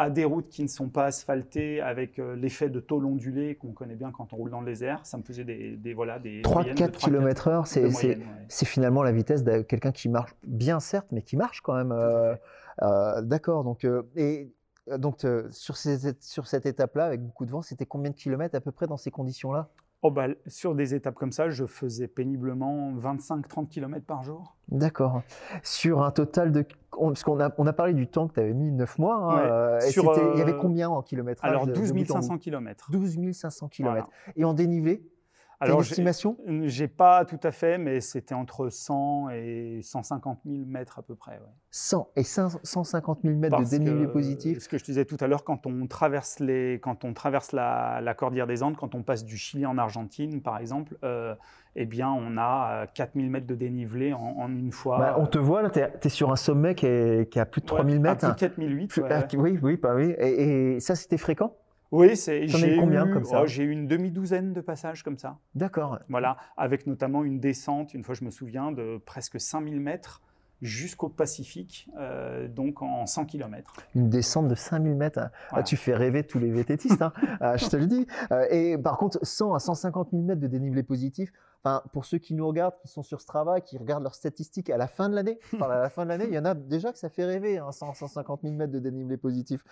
à 0.00 0.08
des 0.08 0.24
routes 0.24 0.48
qui 0.48 0.62
ne 0.62 0.68
sont 0.68 0.88
pas 0.88 1.04
asphaltées 1.04 1.82
avec 1.82 2.18
euh, 2.18 2.34
l'effet 2.34 2.70
de 2.70 2.80
tôle 2.80 3.04
ondulée 3.04 3.56
qu'on 3.56 3.72
connaît 3.72 3.96
bien 3.96 4.10
quand 4.10 4.32
on 4.32 4.36
roule 4.36 4.50
dans 4.50 4.62
les 4.62 4.82
airs, 4.82 5.04
ça 5.04 5.18
me 5.18 5.22
faisait 5.22 5.44
des, 5.44 5.76
des 5.76 5.92
voilà 5.92 6.18
des 6.18 6.40
moyennes 6.46 6.74
de 6.74 6.82
3-4 6.84 6.90
km 6.92 7.48
heure, 7.48 7.66
c'est 7.66 7.84
ouais. 7.84 8.18
finalement 8.48 9.02
la 9.02 9.12
vitesse 9.12 9.44
de 9.44 9.60
quelqu'un 9.60 9.92
qui 9.92 10.08
marche 10.08 10.34
bien 10.46 10.80
certes, 10.80 11.08
mais 11.12 11.20
qui 11.20 11.36
marche 11.36 11.60
quand 11.60 11.74
même. 11.74 11.92
euh, 11.92 12.34
euh, 12.80 13.20
D'accord. 13.20 13.62
Donc 13.62 13.86
et 14.16 14.50
donc 14.96 15.18
sur, 15.50 15.76
ces, 15.76 16.14
sur 16.20 16.46
cette 16.46 16.64
étape-là, 16.64 17.04
avec 17.04 17.20
beaucoup 17.20 17.44
de 17.44 17.50
vent, 17.50 17.60
c'était 17.60 17.84
combien 17.84 18.10
de 18.10 18.16
kilomètres 18.16 18.56
à 18.56 18.60
peu 18.62 18.72
près 18.72 18.86
dans 18.86 18.96
ces 18.96 19.10
conditions-là? 19.10 19.68
Oh 20.02 20.10
bah, 20.10 20.28
sur 20.46 20.74
des 20.74 20.94
étapes 20.94 21.14
comme 21.16 21.30
ça, 21.32 21.50
je 21.50 21.66
faisais 21.66 22.08
péniblement 22.08 22.90
25-30 22.94 23.68
km 23.68 24.06
par 24.06 24.22
jour. 24.22 24.56
D'accord. 24.68 25.20
Sur 25.62 26.02
un 26.02 26.10
total 26.10 26.52
de. 26.52 26.64
Parce 26.90 27.22
qu'on 27.22 27.38
a, 27.38 27.50
on 27.58 27.66
a 27.66 27.72
parlé 27.74 27.92
du 27.92 28.06
temps 28.06 28.26
que 28.26 28.34
tu 28.34 28.40
avais 28.40 28.54
mis 28.54 28.72
9 28.72 28.98
mois. 28.98 29.16
hein, 29.16 29.36
Ouais. 29.36 29.50
euh, 29.50 29.78
et 29.80 29.90
Sur, 29.90 30.12
il 30.34 30.38
y 30.38 30.42
avait 30.42 30.52
euh, 30.54 30.58
combien 30.58 30.88
en 30.88 31.02
kilométrage 31.02 31.50
Alors 31.50 31.66
de- 31.66 31.72
de 31.72 31.76
12 31.78 31.92
bout 31.92 31.98
en 32.12 32.14
bout 32.16 32.22
500 32.22 32.38
km. 32.38 32.90
12 32.90 33.32
500 33.32 33.68
km. 33.68 34.08
Et 34.36 34.44
en 34.44 34.54
dénivelé? 34.54 35.02
Alors 35.62 35.80
estimation? 35.82 36.36
j'ai 36.64 36.88
pas 36.88 37.24
tout 37.26 37.38
à 37.42 37.50
fait, 37.50 37.76
mais 37.76 38.00
c'était 38.00 38.34
entre 38.34 38.70
100 38.70 39.28
et 39.30 39.80
150 39.82 40.40
000 40.46 40.64
mètres 40.66 40.98
à 40.98 41.02
peu 41.02 41.14
près. 41.14 41.32
ouais. 41.32 41.52
100 41.70 42.08
et 42.16 42.22
500 42.22 42.58
150 42.62 43.20
000 43.22 43.36
mètres 43.36 43.56
Parce 43.56 43.70
de 43.70 43.76
dénivelé 43.78 44.06
positif. 44.08 44.58
Ce 44.60 44.68
que 44.68 44.78
je 44.78 44.82
te 44.84 44.86
disais 44.90 45.04
tout 45.04 45.18
à 45.20 45.26
l'heure, 45.26 45.44
quand 45.44 45.66
on 45.66 45.86
traverse, 45.86 46.40
les, 46.40 46.80
quand 46.82 47.04
on 47.04 47.12
traverse 47.12 47.52
la, 47.52 48.00
la 48.00 48.14
cordillère 48.14 48.46
des 48.46 48.62
Andes, 48.62 48.76
quand 48.76 48.94
on 48.94 49.02
passe 49.02 49.24
du 49.24 49.36
Chili 49.36 49.66
en 49.66 49.76
Argentine, 49.76 50.40
par 50.40 50.58
exemple, 50.58 50.96
euh, 51.04 51.34
eh 51.76 51.84
bien, 51.84 52.08
on 52.10 52.38
a 52.38 52.86
4000 52.94 53.30
mètres 53.30 53.46
de 53.46 53.54
dénivelé 53.54 54.12
en, 54.14 54.18
en 54.38 54.48
une 54.48 54.72
fois. 54.72 54.98
Bah, 54.98 55.16
on 55.18 55.26
te 55.26 55.38
voit 55.38 55.62
là, 55.62 55.70
tu 55.70 55.78
es, 55.78 56.08
sur 56.08 56.32
un 56.32 56.36
sommet 56.36 56.74
qui 56.74 56.86
est, 56.86 57.30
qui 57.30 57.38
à 57.38 57.44
plus 57.44 57.60
de 57.60 57.66
3000 57.66 57.96
Ouais, 57.96 58.00
mètres. 58.00 58.24
À 58.24 58.34
plus 58.34 58.46
de 58.48 58.54
4008. 58.54 58.86
Plus- 58.88 59.02
ouais, 59.02 59.08
ah, 59.12 59.18
ouais. 59.20 59.36
oui, 59.36 59.58
oui, 59.62 59.76
bah 59.76 59.94
oui. 59.94 60.14
Et, 60.18 60.74
et 60.76 60.80
ça, 60.80 60.96
c'était 60.96 61.18
fréquent? 61.18 61.54
Oui, 61.92 62.16
c'est. 62.16 62.46
T'en 62.46 62.58
as 62.58 62.60
J'ai 62.60 62.76
eu 62.76 62.80
combien 62.80 63.06
eu, 63.06 63.12
comme 63.12 63.24
ça 63.24 63.42
oh, 63.42 63.46
J'ai 63.46 63.64
eu 63.64 63.70
une 63.70 63.86
demi-douzaine 63.86 64.52
de 64.52 64.60
passages 64.60 65.02
comme 65.02 65.18
ça. 65.18 65.38
D'accord. 65.54 65.98
Voilà, 66.08 66.36
avec 66.56 66.86
notamment 66.86 67.24
une 67.24 67.40
descente, 67.40 67.94
une 67.94 68.04
fois 68.04 68.14
je 68.14 68.24
me 68.24 68.30
souviens, 68.30 68.72
de 68.72 68.98
presque 69.04 69.40
5000 69.40 69.80
mètres 69.80 70.22
jusqu'au 70.62 71.08
Pacifique, 71.08 71.88
euh, 71.98 72.46
donc 72.46 72.82
en 72.82 73.06
100 73.06 73.24
km. 73.24 73.74
Une 73.94 74.10
descente 74.10 74.46
de 74.48 74.54
5000 74.54 74.94
mètres. 74.94 75.18
Ah, 75.20 75.30
Voilà. 75.50 75.62
tu 75.64 75.76
fais 75.76 75.94
rêver 75.94 76.22
tous 76.22 76.38
les 76.38 76.50
VTTistes, 76.50 77.00
hein. 77.02 77.12
Ah, 77.40 77.56
je 77.56 77.66
te 77.66 77.76
le 77.76 77.86
dis. 77.86 78.06
Euh, 78.30 78.46
et 78.50 78.76
par 78.76 78.98
contre, 78.98 79.18
100 79.22 79.54
à 79.54 79.58
150 79.58 80.10
000 80.12 80.22
mètres 80.22 80.40
de 80.40 80.46
dénivelé 80.46 80.82
positif, 80.82 81.32
enfin, 81.62 81.82
pour 81.92 82.04
ceux 82.04 82.18
qui 82.18 82.34
nous 82.34 82.46
regardent, 82.46 82.76
qui 82.80 82.88
sont 82.88 83.02
sur 83.02 83.20
Strava, 83.20 83.60
qui 83.60 83.78
regardent 83.78 84.02
leurs 84.04 84.14
statistiques 84.14 84.70
à 84.70 84.76
la 84.76 84.86
fin 84.88 85.08
de 85.08 85.14
l'année, 85.14 85.38
enfin, 85.54 85.70
à 85.70 85.80
la 85.80 85.90
fin 85.90 86.04
de 86.04 86.08
l'année, 86.08 86.26
il 86.28 86.34
y 86.34 86.38
en 86.38 86.44
a 86.44 86.54
déjà 86.54 86.92
que 86.92 86.98
ça 86.98 87.08
fait 87.08 87.24
rêver, 87.24 87.58
hein, 87.58 87.72
100 87.72 87.94
150 87.94 88.42
000 88.42 88.54
mètres 88.54 88.72
de 88.72 88.78
dénivelé 88.78 89.16
positif. 89.16 89.64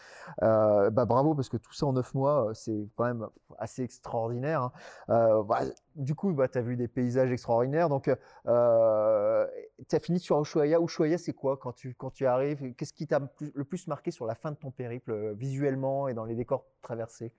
Euh, 0.43 0.91
bah, 0.91 1.05
bravo, 1.05 1.35
parce 1.35 1.49
que 1.49 1.57
tout 1.57 1.73
ça 1.73 1.87
en 1.87 1.93
9 1.93 2.15
mois, 2.15 2.49
euh, 2.51 2.55
c'est 2.55 2.89
quand 2.97 3.05
même 3.05 3.27
assez 3.59 3.83
extraordinaire. 3.83 4.63
hein. 4.63 4.73
Euh, 5.11 5.43
bah, 5.43 5.61
du 5.97 6.15
coup, 6.15 6.33
bah, 6.33 6.49
tu 6.49 6.59
as 6.59 6.63
vu 6.63 6.77
des 6.77 6.89
paysages 6.89 7.33
extraordinaires. 7.33 7.89
Donc, 7.89 8.11
euh, 8.47 9.47
tu 9.89 9.97
as 9.97 10.01
fini 10.01 10.19
sur 10.21 10.41
Ushuaia. 10.41 10.81
Ushuaia, 10.81 11.19
c'est 11.19 11.33
quoi 11.33 11.57
quand 11.57 11.73
tu, 11.73 11.95
quand 11.95 12.11
tu 12.11 12.27
arrives? 12.27 12.75
Qu'est-ce 12.75 12.93
qui 12.93 13.07
t'a 13.07 13.21
le 13.41 13.65
plus 13.65 13.87
marqué 13.89 14.11
sur 14.11 14.27
la 14.27 14.35
fin 14.35 14.51
de 14.53 14.57
ton 14.57 14.71
périple, 14.71 15.35
visuellement 15.35 16.09
et 16.09 16.15
dans 16.15 16.25
les 16.25 16.35
décors 16.35 16.67
traversés? 16.83 17.33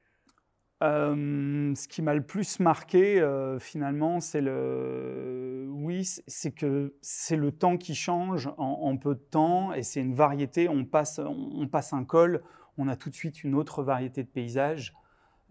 Euh, 0.81 1.75
ce 1.75 1.87
qui 1.89 2.01
m'a 2.01 2.13
le 2.13 2.21
plus 2.21 2.59
marqué, 2.61 3.19
euh, 3.19 3.59
finalement, 3.59 4.21
c'est 4.21 4.39
le, 4.39 5.67
oui, 5.69 6.05
c'est- 6.05 6.51
que 6.51 6.93
c'est 7.01 7.35
le 7.35 7.51
temps 7.51 7.77
qui 7.77 7.95
change 7.95 8.49
en, 8.57 8.95
peu 8.97 9.15
de 9.15 9.19
temps, 9.19 9.73
et 9.73 9.83
c'est 9.83 9.99
une 9.99 10.15
variété. 10.15 10.69
On 10.69 10.85
passe, 10.85 11.19
on, 11.19 11.67
passe 11.67 11.91
un 11.91 12.05
col, 12.05 12.41
on 12.77 12.87
a 12.87 12.95
tout 12.95 13.09
de 13.09 13.15
suite 13.15 13.43
une 13.43 13.55
autre 13.55 13.83
variété 13.83 14.23
de 14.23 14.29
paysages. 14.29 14.93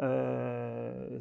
Euh, 0.01 1.19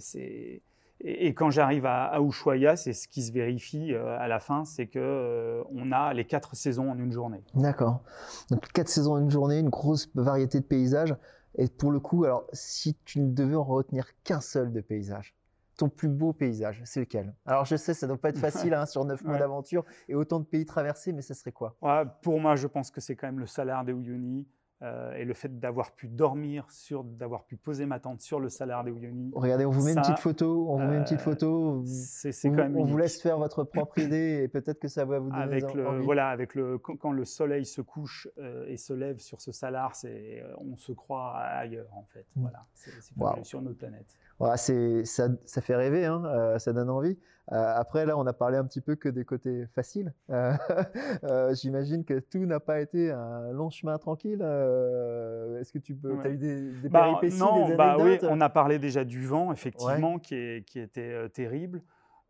et, 1.02 1.34
quand 1.34 1.50
j'arrive 1.50 1.86
à, 1.86 2.06
à 2.06 2.22
Ushuaia, 2.22 2.76
c'est 2.78 2.94
ce 2.94 3.08
qui 3.08 3.22
se 3.22 3.32
vérifie 3.34 3.94
à 3.94 4.28
la 4.28 4.40
fin, 4.40 4.64
c'est 4.64 4.88
que 4.88 5.64
on 5.72 5.92
a 5.92 6.14
les 6.14 6.26
quatre 6.26 6.56
saisons 6.56 6.90
en 6.90 6.98
une 6.98 7.12
journée. 7.12 7.44
D'accord. 7.56 8.04
Donc, 8.50 8.68
quatre 8.72 8.90
saisons 8.90 9.14
en 9.14 9.20
une 9.20 9.30
journée, 9.30 9.60
une 9.60 9.70
grosse 9.70 10.10
variété 10.16 10.60
de 10.60 10.66
paysages. 10.66 11.14
Et 11.58 11.68
pour 11.68 11.92
le 11.92 12.00
coup, 12.00 12.24
alors, 12.24 12.46
si 12.54 12.96
tu 13.04 13.20
ne 13.20 13.32
devais 13.34 13.56
en 13.56 13.64
retenir 13.64 14.06
qu'un 14.24 14.42
seul 14.42 14.72
de 14.72 14.80
paysage, 14.82 15.36
ton 15.78 15.90
plus 15.90 16.08
beau 16.10 16.34
paysage, 16.34 16.82
c'est 16.86 17.00
lequel? 17.00 17.36
Alors, 17.46 17.66
je 17.66 17.76
sais, 17.76 17.94
ça 17.94 18.06
ne 18.06 18.12
doit 18.12 18.22
pas 18.22 18.30
être 18.30 18.38
facile 18.38 18.74
hein, 18.74 18.86
sur 18.88 19.06
neuf 19.06 19.24
mois 19.24 19.34
Ouais. 19.34 19.40
d'aventure 19.40 19.84
et 20.08 20.16
autant 20.16 20.40
de 20.40 20.46
pays 20.46 20.66
traversés, 20.66 21.14
mais 21.14 21.22
ça 21.22 21.34
serait 21.34 21.52
quoi? 21.52 21.76
Ouais, 21.82 22.04
pour 22.22 22.40
moi, 22.40 22.56
je 22.56 22.68
pense 22.68 22.92
que 22.92 23.02
c'est 23.02 23.16
quand 23.16 23.28
même 23.28 23.40
le 23.40 23.48
salaire 23.48 23.84
de 23.86 23.94
Uyuni 23.94 24.48
euh, 24.84 25.14
et 25.16 25.26
le 25.26 25.34
fait 25.34 25.60
d'avoir 25.60 25.92
pu 25.92 26.08
dormir 26.08 26.70
sur, 26.70 27.04
d'avoir 27.04 27.46
pu 27.46 27.58
poser 27.58 27.88
ma 27.88 28.00
tente 28.00 28.22
sur 28.22 28.40
le 28.40 28.48
salaire 28.48 28.84
de 28.84 28.92
Uyuni. 28.92 29.32
Regardez, 29.34 29.66
on 29.66 29.72
vous 29.72 29.84
met 29.84 29.94
une 29.94 30.02
petite 30.02 30.20
photo, 30.20 30.68
on 30.70 30.78
vous 30.78 30.88
met 30.88 30.98
une 30.98 31.04
petite 31.04 31.20
euh, 31.20 31.24
photo. 31.24 31.84
C'est 31.86 32.32
c'est 32.32 32.50
on, 32.50 32.52
quand 32.52 32.58
même 32.64 32.78
on 32.78 32.86
vous 32.86 32.98
laisse 32.98 33.20
faire 33.20 33.40
votre 33.40 33.64
propre 33.64 33.98
idée 33.98 34.44
et 34.44 34.48
peut-être 34.48 34.80
que 34.80 34.88
ça 34.88 35.04
va 35.04 35.18
vous 35.18 35.32
donner 35.32 35.42
avec 35.42 35.66
des 35.66 35.74
le 35.74 35.88
envies. 35.88 36.06
voilà 36.06 36.30
avec 36.30 36.54
le 36.54 36.78
quand, 36.78 37.12
le 37.12 37.26
soleil 37.26 37.66
se 37.66 37.82
couche 37.82 38.28
euh, 38.38 38.68
et 38.68 38.78
se 38.78 38.94
lève 38.94 39.18
sur 39.18 39.42
ce 39.42 39.52
salar, 39.52 39.96
c'est 39.96 40.44
on 40.60 40.78
se 40.78 40.92
croit 40.92 41.36
ailleurs 41.38 41.90
en 41.94 42.06
fait. 42.14 42.28
Mm. 42.36 42.42
Voilà, 42.42 42.66
c'est 42.76 42.92
c'est 43.02 43.16
fabuleux 43.16 43.44
sur 43.44 43.62
notre 43.64 43.78
planète. 43.78 44.16
Voilà, 44.40 44.58
c'est, 44.58 45.04
ça, 45.06 45.30
ça 45.46 45.62
fait 45.62 45.76
rêver, 45.76 46.06
hein, 46.06 46.24
euh, 46.26 46.60
ça 46.60 46.74
donne 46.74 46.90
envie. 46.90 47.18
Après, 47.50 48.06
là, 48.06 48.18
on 48.18 48.28
a 48.28 48.34
parlé 48.34 48.58
un 48.58 48.66
petit 48.66 48.82
peu 48.82 48.96
que 48.96 49.08
des 49.08 49.24
côtés 49.24 49.68
faciles. 49.68 50.14
J'imagine 51.54 52.04
que 52.04 52.20
tout 52.20 52.46
n'a 52.46 52.60
pas 52.60 52.82
été 52.82 53.10
un 53.10 53.54
long 53.54 53.70
chemin 53.70 53.98
tranquille. 53.98 54.44
Euh, 54.68 55.60
est-ce 55.60 55.72
que 55.72 55.80
tu 55.80 55.96
peux, 55.96 56.14
Ouais. 56.14 56.26
as 56.26 56.30
eu 56.30 56.38
des, 56.38 56.72
des 56.72 56.90
Bah, 56.90 57.04
péripéties, 57.04 57.38
non, 57.38 57.70
des 57.70 57.76
bah 57.76 57.98
oui, 58.00 58.18
on 58.24 58.42
a 58.42 58.50
parlé 58.50 58.80
déjà 58.80 59.04
du 59.04 59.26
vent, 59.26 59.52
effectivement, 59.52 60.20
qui, 60.20 60.36
est, 60.36 60.66
qui 60.66 60.80
était 60.80 61.02
euh, 61.02 61.28
terrible. 61.28 61.82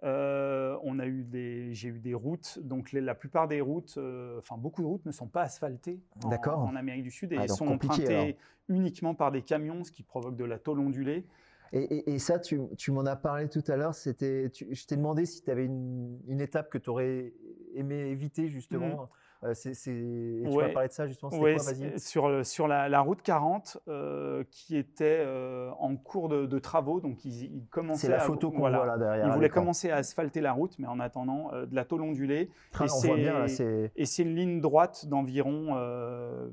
Euh, 0.04 0.78
on 0.84 1.00
a 1.00 1.08
eu 1.08 1.24
des, 1.24 1.74
j'ai 1.74 1.90
eu 1.90 2.00
des 2.00 2.14
routes, 2.14 2.60
donc 2.62 2.92
les- 2.92 3.02
la 3.02 3.16
plupart 3.16 3.48
des 3.48 3.62
routes, 3.62 3.98
enfin 4.38 4.56
beaucoup 4.56 4.84
de 4.84 4.88
routes 4.88 5.06
ne 5.08 5.12
sont 5.12 5.28
pas 5.28 5.42
asphaltées 5.42 6.00
en, 6.24 6.30
D'accord. 6.30 6.60
en 6.60 6.76
Amérique 6.76 7.02
du 7.04 7.10
Sud 7.12 7.34
et 7.34 7.38
Ah, 7.40 7.48
sont 7.48 7.68
empruntées 7.68 8.06
alors. 8.14 8.28
uniquement 8.70 9.16
par 9.16 9.32
des 9.32 9.42
camions, 9.42 9.84
ce 9.84 9.92
qui 9.92 10.04
provoque 10.04 10.36
de 10.36 10.46
la 10.46 10.60
tôle 10.60 10.80
ondulée. 10.82 11.26
Et, 11.74 11.82
et- 11.82 12.14
et 12.14 12.20
ça, 12.20 12.38
tu, 12.40 12.62
tu 12.78 12.92
m'en 12.92 13.08
as 13.08 13.16
parlé 13.16 13.50
tout 13.50 13.64
à 13.68 13.76
l'heure. 13.76 13.96
C'était, 13.96 14.52
je 14.54 14.86
t'ai 14.86 14.96
demandé 14.98 15.26
si 15.26 15.44
tu 15.44 15.50
avais 15.50 15.66
une, 15.66 16.20
une 16.28 16.42
étape 16.42 16.70
que 16.70 16.78
tu 16.78 16.92
aurais 16.92 17.34
aimé 17.74 17.96
éviter 17.96 18.48
justement. 18.50 19.02
Euh, 19.02 19.06
c'est, 19.54 19.74
c'est- 19.74 19.92
et 19.92 20.44
tu. 20.50 20.56
Ouais. 20.56 20.68
m'as 20.68 20.74
parlé 20.74 20.88
de 20.90 20.94
ça 20.94 21.08
justement. 21.08 21.32
Oui, 21.34 21.56
quoi 21.56 21.64
Vas-y? 21.72 22.00
sur, 22.44 22.68
la, 22.68 22.90
la 22.90 23.00
route 23.02 23.22
40, 23.22 23.78
euh, 23.88 24.44
qui 24.52 24.76
était 24.78 25.20
euh, 25.20 25.70
en 25.80 25.96
cours 25.96 26.28
de, 26.30 26.46
de 26.46 26.60
travaux, 26.60 27.00
donc 27.00 27.24
ils, 27.26 27.44
ils 27.56 27.66
commençaient 27.68 28.08
C'est 28.08 28.12
la 28.12 28.18
à- 28.22 28.26
photo 28.26 28.52
qu'on 28.52 28.60
voilà. 28.60 28.78
voit 28.78 28.88
là 28.88 28.98
derrière. 28.98 29.28
Ils 29.28 29.34
voulaient 29.34 29.50
commencer 29.50 29.92
à 29.92 29.98
asphalter 29.98 30.42
la 30.42 30.54
route, 30.54 30.78
mais 30.80 30.88
en 30.88 31.00
attendant, 31.00 31.52
euh, 31.54 31.66
de 31.66 31.76
la 31.76 31.86
tôle 31.86 32.02
ondulée. 32.02 32.50
Ah, 32.74 32.86
et 32.86 32.90
on 32.92 33.00
voit 33.00 33.00
c'est- 33.02 33.16
bien 33.16 33.34
là. 33.40 33.48
C'est 33.48 33.92
Et 33.96 34.06
c'est 34.06 34.24
une 34.24 34.36
ligne 34.36 34.60
droite 34.62 35.06
d'environ 35.08 35.76
euh, 35.76 36.50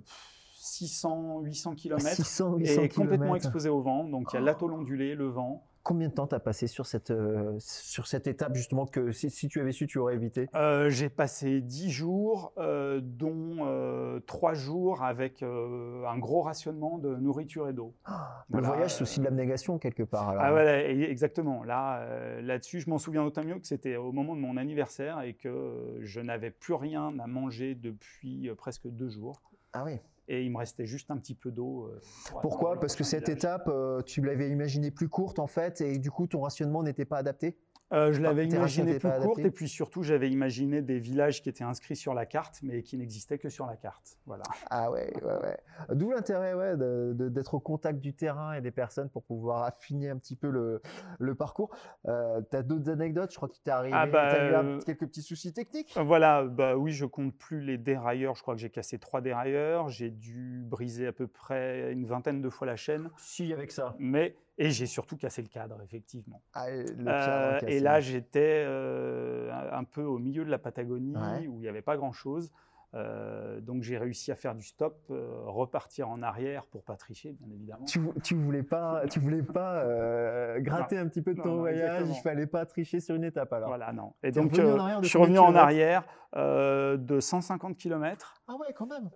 600, 0.56 1.40
800 1.42 1.74
km 1.74 2.00
600, 2.06 2.56
800 2.56 2.82
et 2.82 2.88
complètement 2.88 3.36
exposé 3.36 3.68
au 3.68 3.80
vent. 3.80 4.04
Donc 4.04 4.28
il 4.32 4.36
y 4.36 4.38
a 4.38 4.42
Oh. 4.42 4.44
la 4.46 4.54
tôle 4.54 4.72
ondulée, 4.72 5.14
le 5.14 5.26
vent. 5.26 5.64
Combien 5.84 6.08
de 6.08 6.14
temps 6.14 6.26
t'as 6.26 6.38
passé 6.40 6.66
sur 6.66 6.86
cette, 6.86 7.10
euh, 7.10 7.54
sur 7.58 8.06
cette 8.06 8.26
étape 8.26 8.54
justement 8.54 8.86
que 8.86 9.12
si, 9.12 9.28
si 9.28 9.48
tu 9.48 9.60
avais 9.60 9.70
su, 9.70 9.86
tu 9.86 9.98
aurais 9.98 10.14
évité? 10.14 10.48
Euh, 10.54 10.88
J'ai 10.88 11.10
passé 11.10 11.60
10 11.60 11.90
jours, 11.90 12.54
euh, 12.56 13.00
dont 13.02 13.58
euh, 13.66 14.18
3 14.26 14.54
jours 14.54 15.02
avec 15.02 15.42
un 15.42 16.18
gros 16.18 16.40
rationnement 16.40 16.96
de 16.96 17.14
nourriture 17.16 17.68
et 17.68 17.74
d'eau. 17.74 17.94
Ah, 18.06 18.44
Voilà, 18.48 18.66
Le 18.68 18.72
voyage, 18.74 18.94
c'est 18.94 19.02
aussi 19.02 19.20
de 19.20 19.24
l'abnégation 19.26 19.78
quelque 19.78 20.02
part. 20.04 20.30
alors. 20.30 20.42
Ah 20.42 20.50
voilà, 20.52 20.88
et- 20.88 21.02
exactement. 21.02 21.62
Là, 21.64 22.40
là-dessus, 22.40 22.80
je 22.80 22.88
m'en 22.88 22.96
souviens 22.98 23.22
d'autant 23.22 23.44
mieux 23.44 23.58
que 23.58 23.66
c'était 23.66 23.96
au 23.96 24.10
moment 24.10 24.34
de 24.34 24.40
mon 24.40 24.56
anniversaire 24.56 25.20
et 25.20 25.34
que 25.34 25.98
je 26.00 26.20
n'avais 26.20 26.50
plus 26.50 26.72
rien 26.74 27.12
à 27.18 27.26
manger 27.26 27.74
depuis 27.74 28.50
presque 28.56 28.86
deux 28.88 29.10
jours. 29.10 29.42
Ah 29.74 29.82
oui. 29.84 29.98
Et 30.28 30.42
il 30.42 30.50
me 30.50 30.58
restait 30.58 30.86
juste 30.86 31.10
un 31.10 31.18
petit 31.18 31.34
peu 31.34 31.50
d'eau. 31.50 31.84
euh, 31.84 32.00
pour 32.30 32.40
Pourquoi 32.40 32.80
Parce 32.80 32.96
que 32.96 33.04
cette 33.04 33.26
village. 33.26 33.38
étape, 33.38 33.68
euh, 33.68 34.00
tu 34.02 34.22
l'avais 34.22 34.48
imaginée 34.50 34.90
plus 34.90 35.08
courte 35.08 35.38
en 35.38 35.46
fait, 35.46 35.80
et 35.80 35.98
du 35.98 36.10
coup 36.10 36.26
ton 36.26 36.40
rationnement 36.40 36.82
n'était 36.82 37.04
pas 37.04 37.18
adapté? 37.18 37.58
Euh, 37.94 38.12
je 38.12 38.20
l'avais 38.20 38.46
tes 38.48 38.56
imaginé 38.56 38.98
plus 38.98 39.08
courte 39.22 39.38
et 39.38 39.50
puis 39.50 39.68
surtout 39.68 40.02
j'avais 40.02 40.28
imaginé 40.30 40.82
des 40.82 40.98
villages 40.98 41.42
qui 41.42 41.48
étaient 41.48 41.64
inscrits 41.64 41.96
sur 41.96 42.12
la 42.12 42.26
carte 42.26 42.58
mais 42.62 42.82
qui 42.82 42.98
n'existaient 42.98 43.38
que 43.38 43.48
sur 43.48 43.66
la 43.66 43.76
carte. 43.76 44.18
Voilà. 44.26 44.42
Ah 44.70 44.90
ouais, 44.90 45.12
ouais, 45.22 45.32
ouais. 45.42 45.56
D'où 45.94 46.10
l'intérêt 46.10 46.54
ouais, 46.54 46.76
de- 46.76 47.12
de- 47.14 47.28
d'être 47.28 47.54
au 47.54 47.60
contact 47.60 48.00
du 48.00 48.12
terrain 48.14 48.54
et 48.54 48.60
des 48.60 48.70
personnes 48.72 49.08
pour 49.08 49.22
pouvoir 49.22 49.62
affiner 49.62 50.10
un 50.10 50.16
petit 50.18 50.34
peu 50.36 50.48
le, 50.50 50.82
le 51.18 51.34
parcours. 51.34 51.70
Euh, 52.08 52.40
tu 52.50 52.56
as 52.56 52.62
d'autres 52.62 52.90
anecdotes? 52.90 53.30
Je 53.30 53.36
crois 53.36 53.48
qu'il 53.48 53.62
t'est 53.62 53.70
arrivé. 53.70 53.94
Ah 53.96 54.06
bah, 54.06 54.28
t'as 54.30 54.50
eu 54.50 54.54
un- 54.54 54.64
euh, 54.64 54.78
quelques 54.80 55.06
petits 55.06 55.22
soucis 55.22 55.52
techniques? 55.52 55.94
Voilà, 55.96 56.42
bah 56.44 56.76
oui, 56.76 56.92
je 56.92 57.04
compte 57.06 57.36
plus 57.36 57.60
les 57.60 57.78
dérailleurs. 57.78 58.34
Je 58.34 58.42
crois 58.42 58.54
que 58.54 58.60
j'ai 58.60 58.70
cassé 58.70 58.98
trois 58.98 59.20
dérailleurs. 59.20 59.88
J'ai 59.88 60.10
dû 60.10 60.62
briser 60.66 61.06
à 61.06 61.12
peu 61.12 61.26
près 61.28 61.92
une 61.92 62.06
vingtaine 62.06 62.40
de 62.42 62.48
fois 62.50 62.66
la 62.66 62.76
chaîne. 62.76 63.10
Si, 63.16 63.52
avec 63.52 63.70
ça. 63.70 63.94
Mais 63.98 64.36
et 64.58 64.70
j'ai 64.70 64.86
surtout 64.86 65.16
cassé 65.16 65.42
le 65.42 65.48
cadre, 65.48 65.80
effectivement. 65.82 66.42
Ah, 66.52 66.70
le 66.70 66.86
Euh, 67.08 67.58
cassé. 67.60 67.72
et 67.74 67.80
là, 67.80 68.00
j'étais 68.00 68.62
euh, 68.66 69.50
un 69.52 69.78
un 69.80 69.84
peu 69.84 70.02
au 70.02 70.18
milieu 70.18 70.44
de 70.44 70.50
la 70.50 70.58
Patagonie 70.58 71.16
Ouais. 71.16 71.46
où 71.48 71.54
il 71.58 71.62
n'y 71.62 71.68
avait 71.68 71.82
pas 71.82 71.96
grand-chose. 71.96 72.52
Euh, 72.94 73.60
donc 73.60 73.82
j'ai 73.82 73.98
réussi 73.98 74.30
à 74.30 74.36
faire 74.36 74.54
du 74.54 74.64
stop, 74.64 74.96
euh, 75.10 75.26
repartir 75.46 76.08
en 76.08 76.22
arrière 76.22 76.64
pour 76.66 76.84
pas 76.84 76.96
tricher, 76.96 77.36
bien 77.40 77.52
évidemment. 77.52 77.84
Tu, 77.86 78.00
tu 78.22 78.34
voulais 78.36 78.62
pas, 78.62 79.02
tu 79.10 79.18
voulais 79.18 79.42
pas 79.42 79.78
euh, 79.78 80.60
gratter 80.60 80.98
un 80.98 81.08
petit 81.08 81.22
peu 81.22 81.34
de 81.34 81.42
ton 81.42 81.56
voyage, 81.56 82.06
il 82.08 82.20
fallait 82.22 82.46
pas 82.46 82.64
tricher 82.66 83.00
sur 83.00 83.16
une 83.16 83.24
étape 83.24 83.52
alors. 83.52 83.68
Voilà, 83.68 83.92
non. 83.92 84.12
Et 84.22 84.30
donc 84.30 84.54
je 84.54 85.08
suis 85.08 85.18
revenu 85.18 85.38
en 85.38 85.54
arrière 85.54 86.04
de 86.36 87.20
150 87.20 87.76
km. 87.76 88.34
Ah 88.46 88.56
ouais, 88.56 88.72
quand 88.74 88.86
même. 88.86 89.10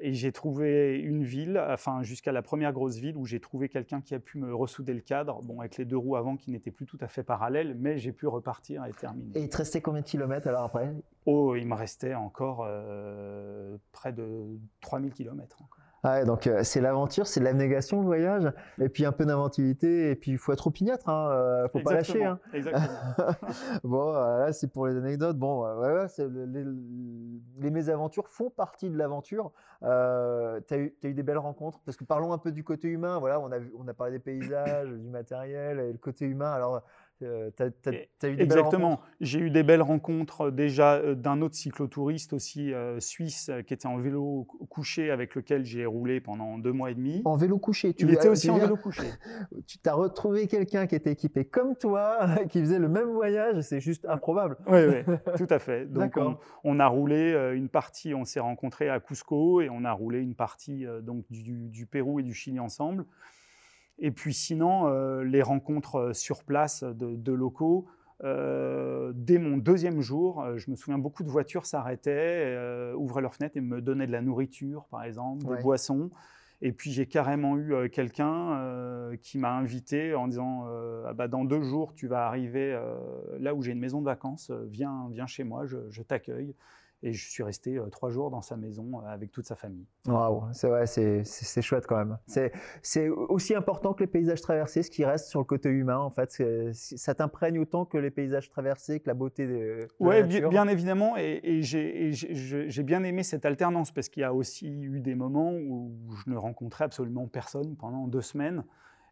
et 0.00 0.12
j'ai 0.12 0.32
trouvé 0.32 0.98
une 0.98 1.24
ville, 1.24 1.60
enfin 1.70 2.02
jusqu'à 2.02 2.32
la 2.32 2.42
première 2.42 2.72
grosse 2.72 2.96
ville 2.96 3.16
où 3.16 3.26
j'ai 3.26 3.40
trouvé 3.40 3.68
quelqu'un 3.68 4.00
qui 4.00 4.14
a 4.14 4.20
pu 4.20 4.38
me 4.38 4.54
ressouder 4.54 4.94
le 4.94 5.00
cadre, 5.00 5.42
bon 5.42 5.60
avec 5.60 5.76
les 5.76 5.84
deux 5.84 5.96
roues 5.96 6.16
avant 6.16 6.36
qui 6.36 6.50
n'étaient 6.50 6.70
plus 6.70 6.86
tout 6.86 6.98
à 7.00 7.08
fait 7.08 7.24
parallèles, 7.24 7.76
mais 7.78 7.98
j'ai 7.98 8.12
pu 8.12 8.28
repartir 8.28 8.84
et 8.84 8.92
terminer. 8.92 9.32
Et 9.34 9.42
il 9.42 9.48
te 9.48 9.56
restait 9.56 9.80
combien 9.80 10.02
de 10.02 10.06
kilomètres 10.06 10.46
alors 10.46 10.62
après? 10.62 10.92
Oh, 11.26 11.54
il 11.54 11.66
me 11.66 11.74
restait 11.74 12.14
encore 12.14 12.64
euh, 12.66 13.76
près 13.92 14.12
de 14.12 14.58
3000 14.80 15.12
km. 15.12 15.58
Ah 16.02 16.24
donc 16.24 16.46
euh, 16.46 16.62
c'est 16.62 16.80
l'aventure, 16.80 17.26
c'est 17.26 17.40
l'abnégation, 17.40 18.00
le 18.00 18.06
voyage, 18.06 18.50
et 18.80 18.88
puis 18.88 19.04
un 19.04 19.12
peu 19.12 19.26
d'inventivité, 19.26 20.10
et 20.10 20.16
puis 20.16 20.30
il 20.30 20.38
faut 20.38 20.52
être 20.52 20.66
opiniâtre, 20.66 21.10
hein, 21.10 21.28
euh, 21.30 21.68
faut 21.68 21.80
pas 21.80 21.92
lâcher. 21.92 22.24
Hein. 22.24 22.38
Exactement. 22.54 22.88
bon, 23.84 24.12
là 24.12 24.50
c'est 24.54 24.68
pour 24.68 24.86
les 24.86 24.96
anecdotes. 24.96 25.36
Bon, 25.36 25.62
ouais, 25.62 25.92
ouais, 25.92 26.06
les, 26.18 26.64
les, 27.58 27.70
mésaventures 27.70 28.28
font 28.28 28.48
partie 28.48 28.88
de 28.88 28.96
l'aventure. 28.96 29.52
Euh, 29.82 30.60
tu 30.66 30.74
as, 30.74 30.76
as, 30.78 31.08
eu 31.08 31.14
des 31.14 31.22
belles 31.22 31.36
rencontres, 31.36 31.80
parce 31.84 31.98
que 31.98 32.04
parlons 32.04 32.32
un 32.32 32.38
peu 32.38 32.50
du 32.50 32.64
côté 32.64 32.88
humain. 32.88 33.18
Voilà, 33.18 33.38
on 33.38 33.52
a, 33.52 33.58
on 33.78 33.86
a 33.86 33.92
parlé 33.92 34.12
des 34.12 34.18
paysages, 34.20 34.88
du 34.88 35.08
matériel, 35.08 35.80
et 35.80 35.92
le 35.92 35.98
côté 35.98 36.24
humain. 36.24 36.50
Alors 36.50 36.82
euh, 37.22 37.50
Exactement. 38.22 39.00
J'ai 39.20 39.38
eu 39.40 39.50
des 39.50 39.62
belles 39.62 39.82
rencontres 39.82 40.42
euh, 40.42 40.50
déjà 40.50 40.94
euh, 40.94 41.14
d'un 41.14 41.42
autre 41.42 41.54
cyclotouriste 41.54 42.32
aussi 42.32 42.72
suisse 42.98 43.50
qui 43.66 43.74
était 43.74 43.86
en 43.86 43.98
vélo 43.98 44.46
couché 44.68 45.10
avec 45.10 45.34
lequel 45.34 45.64
j'ai 45.64 45.86
roulé 45.86 46.20
pendant 46.20 46.58
deux 46.58 46.72
mois 46.72 46.90
et 46.90 46.94
demi. 46.94 47.22
En 47.24 47.36
vélo 47.36 47.58
couché 47.58 47.94
Tu 47.94 48.04
Il 48.04 48.12
était 48.12 48.28
aussi 48.28 48.50
en 48.50 48.58
vélo 48.58 48.76
couché. 48.82 49.04
Tu 49.66 49.78
t'as 49.78 49.94
retrouvé 49.94 50.46
quelqu'un 50.46 50.86
qui 50.86 50.94
était 50.94 51.12
équipé 51.12 51.44
comme 51.44 51.76
toi, 51.76 52.28
qui 52.48 52.60
faisait 52.60 52.78
le 52.78 52.88
même 52.88 53.08
voyage, 53.10 53.60
c'est 53.62 53.80
juste 53.80 54.06
improbable. 54.06 54.56
Oui, 54.66 54.80
oui, 54.86 55.14
tout 55.36 55.46
à 55.50 55.58
fait. 55.58 55.86
Donc 55.86 56.16
on, 56.16 56.36
on, 56.64 56.80
a 56.80 56.86
roulé 56.86 57.52
une 57.54 57.68
partie, 57.68 58.14
on 58.14 58.24
s'est 58.24 58.40
rencontrés 58.40 58.88
à 58.88 59.00
Cusco 59.00 59.60
et 59.60 59.68
on 59.70 59.84
a 59.84 59.92
roulé 59.92 60.20
une 60.20 60.34
partie 60.34 60.86
donc 61.02 61.24
du, 61.30 61.68
du 61.68 61.86
Pérou 61.86 62.20
et 62.20 62.22
du 62.22 62.34
Chili 62.34 62.60
ensemble. 62.60 63.04
Et 64.00 64.10
puis 64.10 64.32
sinon, 64.32 64.88
euh, 64.88 65.22
les 65.22 65.42
rencontres 65.42 65.96
euh, 65.96 66.12
sur 66.12 66.42
place 66.42 66.82
de, 66.82 67.32
locaux. 67.32 67.86
Euh, 68.24 69.12
dès 69.14 69.38
mon 69.38 69.56
deuxième 69.56 70.00
jour, 70.00 70.44
je 70.56 70.70
me 70.70 70.76
souviens, 70.76 70.98
beaucoup 70.98 71.22
de 71.22 71.30
voitures 71.30 71.64
s'arrêtaient, 71.64 72.54
ouvraient 72.94 73.22
leurs 73.22 73.34
fenêtres 73.34 73.56
et 73.56 73.60
me 73.60 73.80
donnaient 73.80 74.06
de 74.06 74.12
la 74.12 74.20
nourriture, 74.20 74.86
par 74.90 75.04
exemple, 75.04 75.46
des 75.46 75.62
boissons. 75.62 76.10
Et 76.62 76.72
puis 76.72 76.92
j'ai 76.92 77.06
carrément 77.06 77.56
eu 77.56 77.88
quelqu'un 77.88 79.10
qui 79.22 79.38
m'a 79.38 79.52
invité 79.54 80.14
en 80.14 80.28
disant 80.28 80.66
ah 81.06 81.14
bah, 81.14 81.28
dans 81.28 81.46
deux 81.46 81.62
jours 81.62 81.94
tu 81.94 82.06
vas 82.06 82.26
arriver 82.26 82.78
là 83.38 83.54
où 83.54 83.62
j'ai 83.62 83.72
une 83.72 83.80
maison 83.80 84.00
de 84.00 84.04
vacances, 84.04 84.50
viens, 84.66 85.08
viens 85.10 85.26
chez 85.26 85.44
moi, 85.44 85.64
je 85.64 86.02
t'accueille. 86.02 86.54
Et 87.02 87.14
je 87.14 87.30
suis 87.30 87.42
resté 87.42 87.78
euh, 87.78 87.86
trois 87.86 88.10
jours 88.10 88.30
dans 88.30 88.42
sa 88.42 88.56
maison 88.56 89.00
euh, 89.00 89.06
avec 89.06 89.32
toute 89.32 89.46
sa 89.46 89.56
famille. 89.56 89.86
Waouh, 90.06 90.44
c'est 90.52 90.68
vrai, 90.68 90.86
c'est 90.86 91.62
chouette 91.62 91.86
quand 91.86 91.96
même. 91.96 92.18
C'est 92.82 93.08
aussi 93.08 93.54
important 93.54 93.94
que 93.94 94.00
les 94.00 94.06
paysages 94.06 94.42
traversés, 94.42 94.82
ce 94.82 94.90
qui 94.90 95.04
reste 95.04 95.28
sur 95.28 95.40
le 95.40 95.46
côté 95.46 95.70
humain, 95.70 95.98
en 95.98 96.10
fait. 96.10 96.42
Ça 96.72 97.14
t'imprègne 97.14 97.58
autant 97.58 97.86
que 97.86 97.96
les 97.96 98.10
paysages 98.10 98.50
traversés, 98.50 99.00
que 99.00 99.08
la 99.08 99.14
beauté 99.14 99.46
de, 99.46 99.88
nature. 100.00 100.50
bien 100.50 100.68
évidemment. 100.68 101.16
Et, 101.16 101.40
et 101.42 101.62
j'ai 101.62 102.82
bien 102.82 103.02
aimé 103.02 103.22
cette 103.22 103.46
alternance 103.46 103.92
parce 103.92 104.08
qu'il 104.08 104.20
y 104.20 104.24
a 104.24 104.34
aussi 104.34 104.68
eu 104.70 105.00
des 105.00 105.14
moments 105.14 105.52
où 105.52 105.96
je 106.24 106.30
ne 106.30 106.36
rencontrais 106.36 106.84
absolument 106.84 107.26
personne 107.28 107.76
pendant 107.76 108.06
deux 108.08 108.20
semaines, 108.20 108.64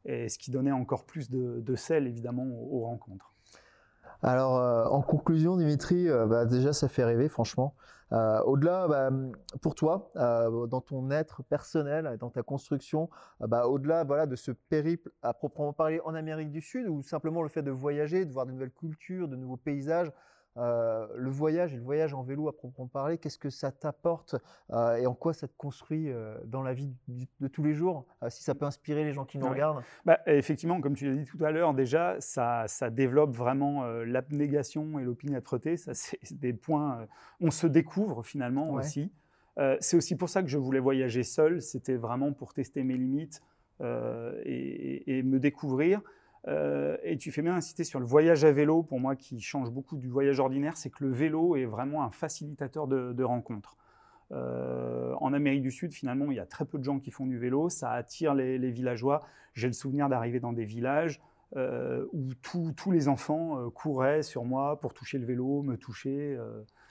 et 0.05 0.29
ce 0.29 0.39
qui 0.39 0.51
donnait 0.51 0.73
encore 0.73 1.05
plus 1.05 1.31
de, 1.31 1.61
de 1.61 1.75
sel, 1.75 2.07
évidemment, 2.07 2.45
aux 2.45 2.81
rencontres. 2.81 3.33
Alors, 4.23 4.57
euh, 4.57 4.85
en 4.87 5.01
conclusion, 5.01 5.57
Dimitri, 5.57 6.09
euh, 6.09 6.27
bah, 6.27 6.45
déjà, 6.45 6.73
ça 6.73 6.89
fait 6.89 7.05
rêver, 7.05 7.29
franchement. 7.29 7.75
Euh, 8.13 8.41
au-delà, 8.43 8.89
bah, 8.89 9.11
pour 9.61 9.75
toi, 9.75 10.11
dans 10.15 10.81
ton 10.81 11.11
être 11.11 11.43
personnel, 11.43 12.17
dans 12.19 12.31
ta 12.31 12.43
construction, 12.43 13.11
bah, 13.41 13.67
au-delà 13.67 14.05
voilà, 14.05 14.27
de 14.27 14.35
ce 14.35 14.51
périple 14.51 15.11
à 15.23 15.35
proprement 15.35 15.73
parler 15.73 16.01
en 16.05 16.15
Amérique 16.15 16.51
du 16.51 16.63
Sud, 16.63 16.89
ou 16.89 17.03
simplement 17.03 17.43
le 17.43 17.49
fait 17.49 17.63
de 17.63 17.71
voyager, 17.71 18.25
de 18.25 18.33
voir 18.33 18.47
de 18.47 18.53
nouvelles 18.53 18.73
cultures, 18.73 19.29
de 19.29 19.37
nouveaux 19.37 19.59
paysages, 19.59 20.11
euh, 20.59 21.07
le 21.15 21.31
voyage 21.31 21.73
et 21.73 21.77
le 21.77 21.83
voyage 21.83 22.15
en 22.15 22.23
vélo 22.23 22.49
à 22.49 22.57
proprement 22.57 22.89
parler, 22.89 23.19
qu'est-ce 23.19 23.39
que 23.39 23.51
ça 23.51 23.71
t'apporte 23.71 24.35
euh, 24.73 24.97
et 24.97 25.07
en 25.07 25.15
quoi 25.15 25.33
ça 25.33 25.47
te 25.47 25.53
construit 25.57 26.11
euh, 26.11 26.37
dans 26.47 26.63
la 26.63 26.75
vie 26.75 26.93
de 27.41 27.49
tous 27.49 27.63
les 27.63 27.75
jours, 27.75 28.07
si 28.29 28.43
ça 28.43 28.55
peut 28.55 28.65
inspirer 28.65 29.05
les 29.05 29.13
gens 29.13 29.25
qui 29.25 29.39
nous 29.39 29.49
regardent? 29.49 29.83
Bah, 30.05 30.19
Effectivement, 30.27 30.81
comme 30.81 30.95
tu 30.95 31.07
l'as 31.07 31.15
dit 31.15 31.25
tout 31.25 31.43
à 31.45 31.51
l'heure, 31.53 31.75
déjà, 31.75 32.17
ça, 32.21 32.65
ça 32.67 32.91
développe 32.91 33.35
vraiment 33.35 33.85
l'abnégation 33.87 34.99
et 34.99 35.05
l'opiniâtreté. 35.05 35.77
Ça, 35.77 35.95
c'est 35.95 36.19
des 36.39 36.53
points. 36.53 37.07
on 37.41 37.51
se 37.51 37.67
découvre 37.67 38.25
finalement 38.25 38.73
aussi. 38.73 39.13
c'est 39.81 39.97
aussi 39.97 40.17
pour 40.17 40.29
ça 40.29 40.43
que 40.43 40.49
je 40.49 40.59
voulais 40.59 40.81
voyager 40.81 41.23
seul. 41.23 41.63
C'était 41.63 41.97
vraiment 41.97 42.33
pour 42.33 42.53
tester 42.53 42.83
mes 42.83 42.97
limites 42.97 43.43
et, 43.81 45.19
et, 45.19 45.23
me 45.23 45.39
découvrir. 45.39 46.01
Euh, 46.49 46.97
et 47.03 47.19
tu 47.19 47.31
fais 47.31 47.43
bien 47.43 47.55
insister 47.55 47.85
sur 47.85 48.01
le 48.01 48.07
voyage 48.07 48.45
à 48.45 48.53
vélo, 48.53 48.83
pour 48.83 49.01
moi, 49.01 49.17
qui 49.17 49.41
change 49.41 49.71
beaucoup 49.71 49.97
du 49.97 50.09
voyage 50.09 50.41
ordinaire, 50.41 50.77
c'est 50.77 50.91
que 50.91 51.05
le 51.05 51.13
vélo 51.13 51.57
est 51.57 51.67
vraiment 51.67 52.03
un 52.05 52.11
facilitateur 52.11 52.87
de, 52.89 53.23
rencontres. 53.23 53.77
Euh, 54.33 55.15
en 55.21 55.33
Amérique 55.33 55.63
du 55.63 55.71
Sud, 55.71 55.93
finalement, 55.93 56.31
il 56.31 56.37
y 56.37 56.41
a 56.41 56.47
très 56.47 56.65
peu 56.65 56.79
de 56.79 56.85
gens 56.85 57.01
qui 57.01 57.11
font 57.11 57.27
du 57.27 57.39
vélo, 57.39 57.69
ça 57.69 57.93
attire 57.93 58.35
les, 58.35 58.71
villageois. 58.71 59.23
J'ai 59.55 59.67
le 59.67 59.73
souvenir 59.73 60.09
d'arriver 60.09 60.41
dans 60.41 60.53
des 60.53 60.65
villages 60.65 61.21
euh, 61.57 62.07
où 62.13 62.35
tous 62.35 62.91
les 62.91 63.09
enfants 63.09 63.71
couraient 63.71 64.23
sur 64.23 64.45
moi 64.45 64.81
pour 64.81 64.95
toucher 64.95 65.19
le 65.19 65.27
vélo, 65.27 65.63
me 65.63 65.77
toucher. 65.77 66.39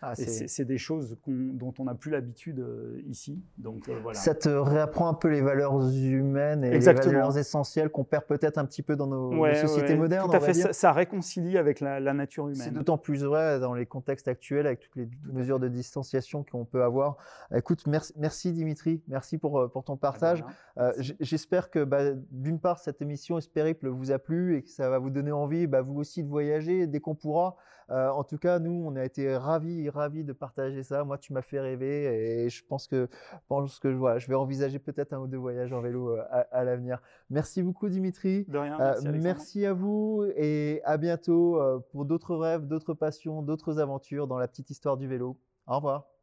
Ah, 0.02 0.14
c'est 0.16 0.66
des 0.66 0.78
choses 0.78 1.18
dont 1.26 1.74
on 1.80 1.86
n'a 1.86 1.96
plus 1.96 2.12
l'habitude 2.12 2.60
euh, 2.60 3.02
ici. 3.08 3.42
Donc, 3.58 3.90
euh, 3.90 3.98
voilà. 4.04 4.20
Ça 4.20 4.36
te 4.36 4.48
réapprend 4.48 5.08
un 5.08 5.16
peu 5.16 5.28
les 5.28 5.42
valeurs 5.42 5.76
humaines 5.92 6.64
et 6.64 6.78
les 6.78 6.80
valeurs 6.80 7.36
essentielles 7.36 7.90
qu'on 7.90 8.04
perd 8.04 8.26
peut-être 8.26 8.60
un 8.60 8.66
petit 8.66 8.84
peu 8.84 8.96
dans 8.96 9.08
nos, 9.08 9.32
sociétés 9.56 9.96
modernes. 9.96 10.30
Tout 10.30 10.36
à 10.36 10.40
fait, 10.40 10.54
Ça, 10.54 10.92
réconcilie 10.92 11.58
avec 11.58 11.80
la, 11.80 12.00
nature 12.14 12.48
humaine. 12.48 12.62
C'est 12.62 12.74
d'autant 12.74 13.00
plus 13.00 13.24
vrai 13.24 13.60
dans 13.60 13.74
les 13.74 13.88
contextes 13.88 14.28
actuels 14.28 14.68
avec 14.68 14.82
toutes 14.82 14.96
les 14.96 15.10
mesures 15.32 15.60
de 15.60 15.68
distanciation 15.68 16.44
qu'on 16.44 16.66
peut 16.66 16.84
avoir. 16.84 17.18
Écoute, 17.56 17.88
merci, 17.88 18.14
merci, 18.18 18.52
Dimitri, 18.54 19.02
merci 19.08 19.40
pour, 19.40 19.60
euh, 19.60 19.68
pour 19.68 19.84
ton 19.84 19.98
partage. 19.98 20.44
J'espère 21.20 21.72
que 21.72 21.84
bah, 21.84 22.12
d'une 22.32 22.60
part 22.60 22.78
cette 22.78 23.02
émission 23.02 23.38
Espériple 23.40 23.88
vous 23.88 24.12
a 24.12 24.20
plu 24.20 24.58
et 24.58 24.64
que 24.64 24.70
ça 24.70 24.90
va 24.90 25.00
vous 25.00 25.10
donner 25.10 25.32
envie, 25.32 25.66
bah, 25.66 25.82
vous 25.82 26.00
aussi, 26.00 26.24
de 26.24 26.30
voyager 26.30 26.86
dès 26.86 27.00
qu'on 27.00 27.16
pourra. 27.16 27.56
En 27.90 28.24
tout 28.24 28.38
cas, 28.38 28.60
nous, 28.60 28.84
on 28.86 28.96
a 28.96 29.04
été 29.06 29.36
ravis 29.36 29.90
ravi 29.90 30.24
de 30.24 30.34
partager 30.34 30.84
ça. 30.84 31.04
Moi, 31.04 31.18
tu 31.18 31.34
m'as 31.34 31.42
fait 31.42 31.60
rêver 31.60 32.44
et 32.44 32.50
je 32.50 32.64
pense 32.66 32.88
que, 32.88 33.10
pense 33.48 33.80
que 33.80 33.88
voilà, 33.88 34.20
je 34.20 34.28
vais 34.28 34.36
envisager 34.36 34.80
peut-être 34.80 35.14
un 35.14 35.20
ou 35.20 35.28
deux 35.28 35.38
voyages 35.38 35.74
en 35.74 35.82
vélo 35.82 36.12
euh, 36.12 36.24
à, 36.52 36.64
l'avenir. 36.64 37.02
Merci 37.30 37.64
beaucoup, 37.64 37.90
Dimitri. 37.90 38.46
De 38.48 38.58
rien. 38.58 38.80
Euh, 38.80 39.02
merci, 39.14 39.66
à 39.66 39.74
vous 39.74 40.26
et 40.36 40.82
à 40.86 40.98
bientôt 40.98 41.62
euh, 41.62 41.80
pour 41.92 42.06
d'autres 42.06 42.36
rêves, 42.36 42.68
d'autres 42.68 42.94
passions, 42.94 43.42
d'autres 43.42 43.80
aventures 43.80 44.28
dans 44.28 44.38
la 44.38 44.48
petite 44.48 44.70
histoire 44.70 44.98
du 44.98 45.08
vélo. 45.08 45.38
Au 45.68 45.76
revoir. 45.76 46.17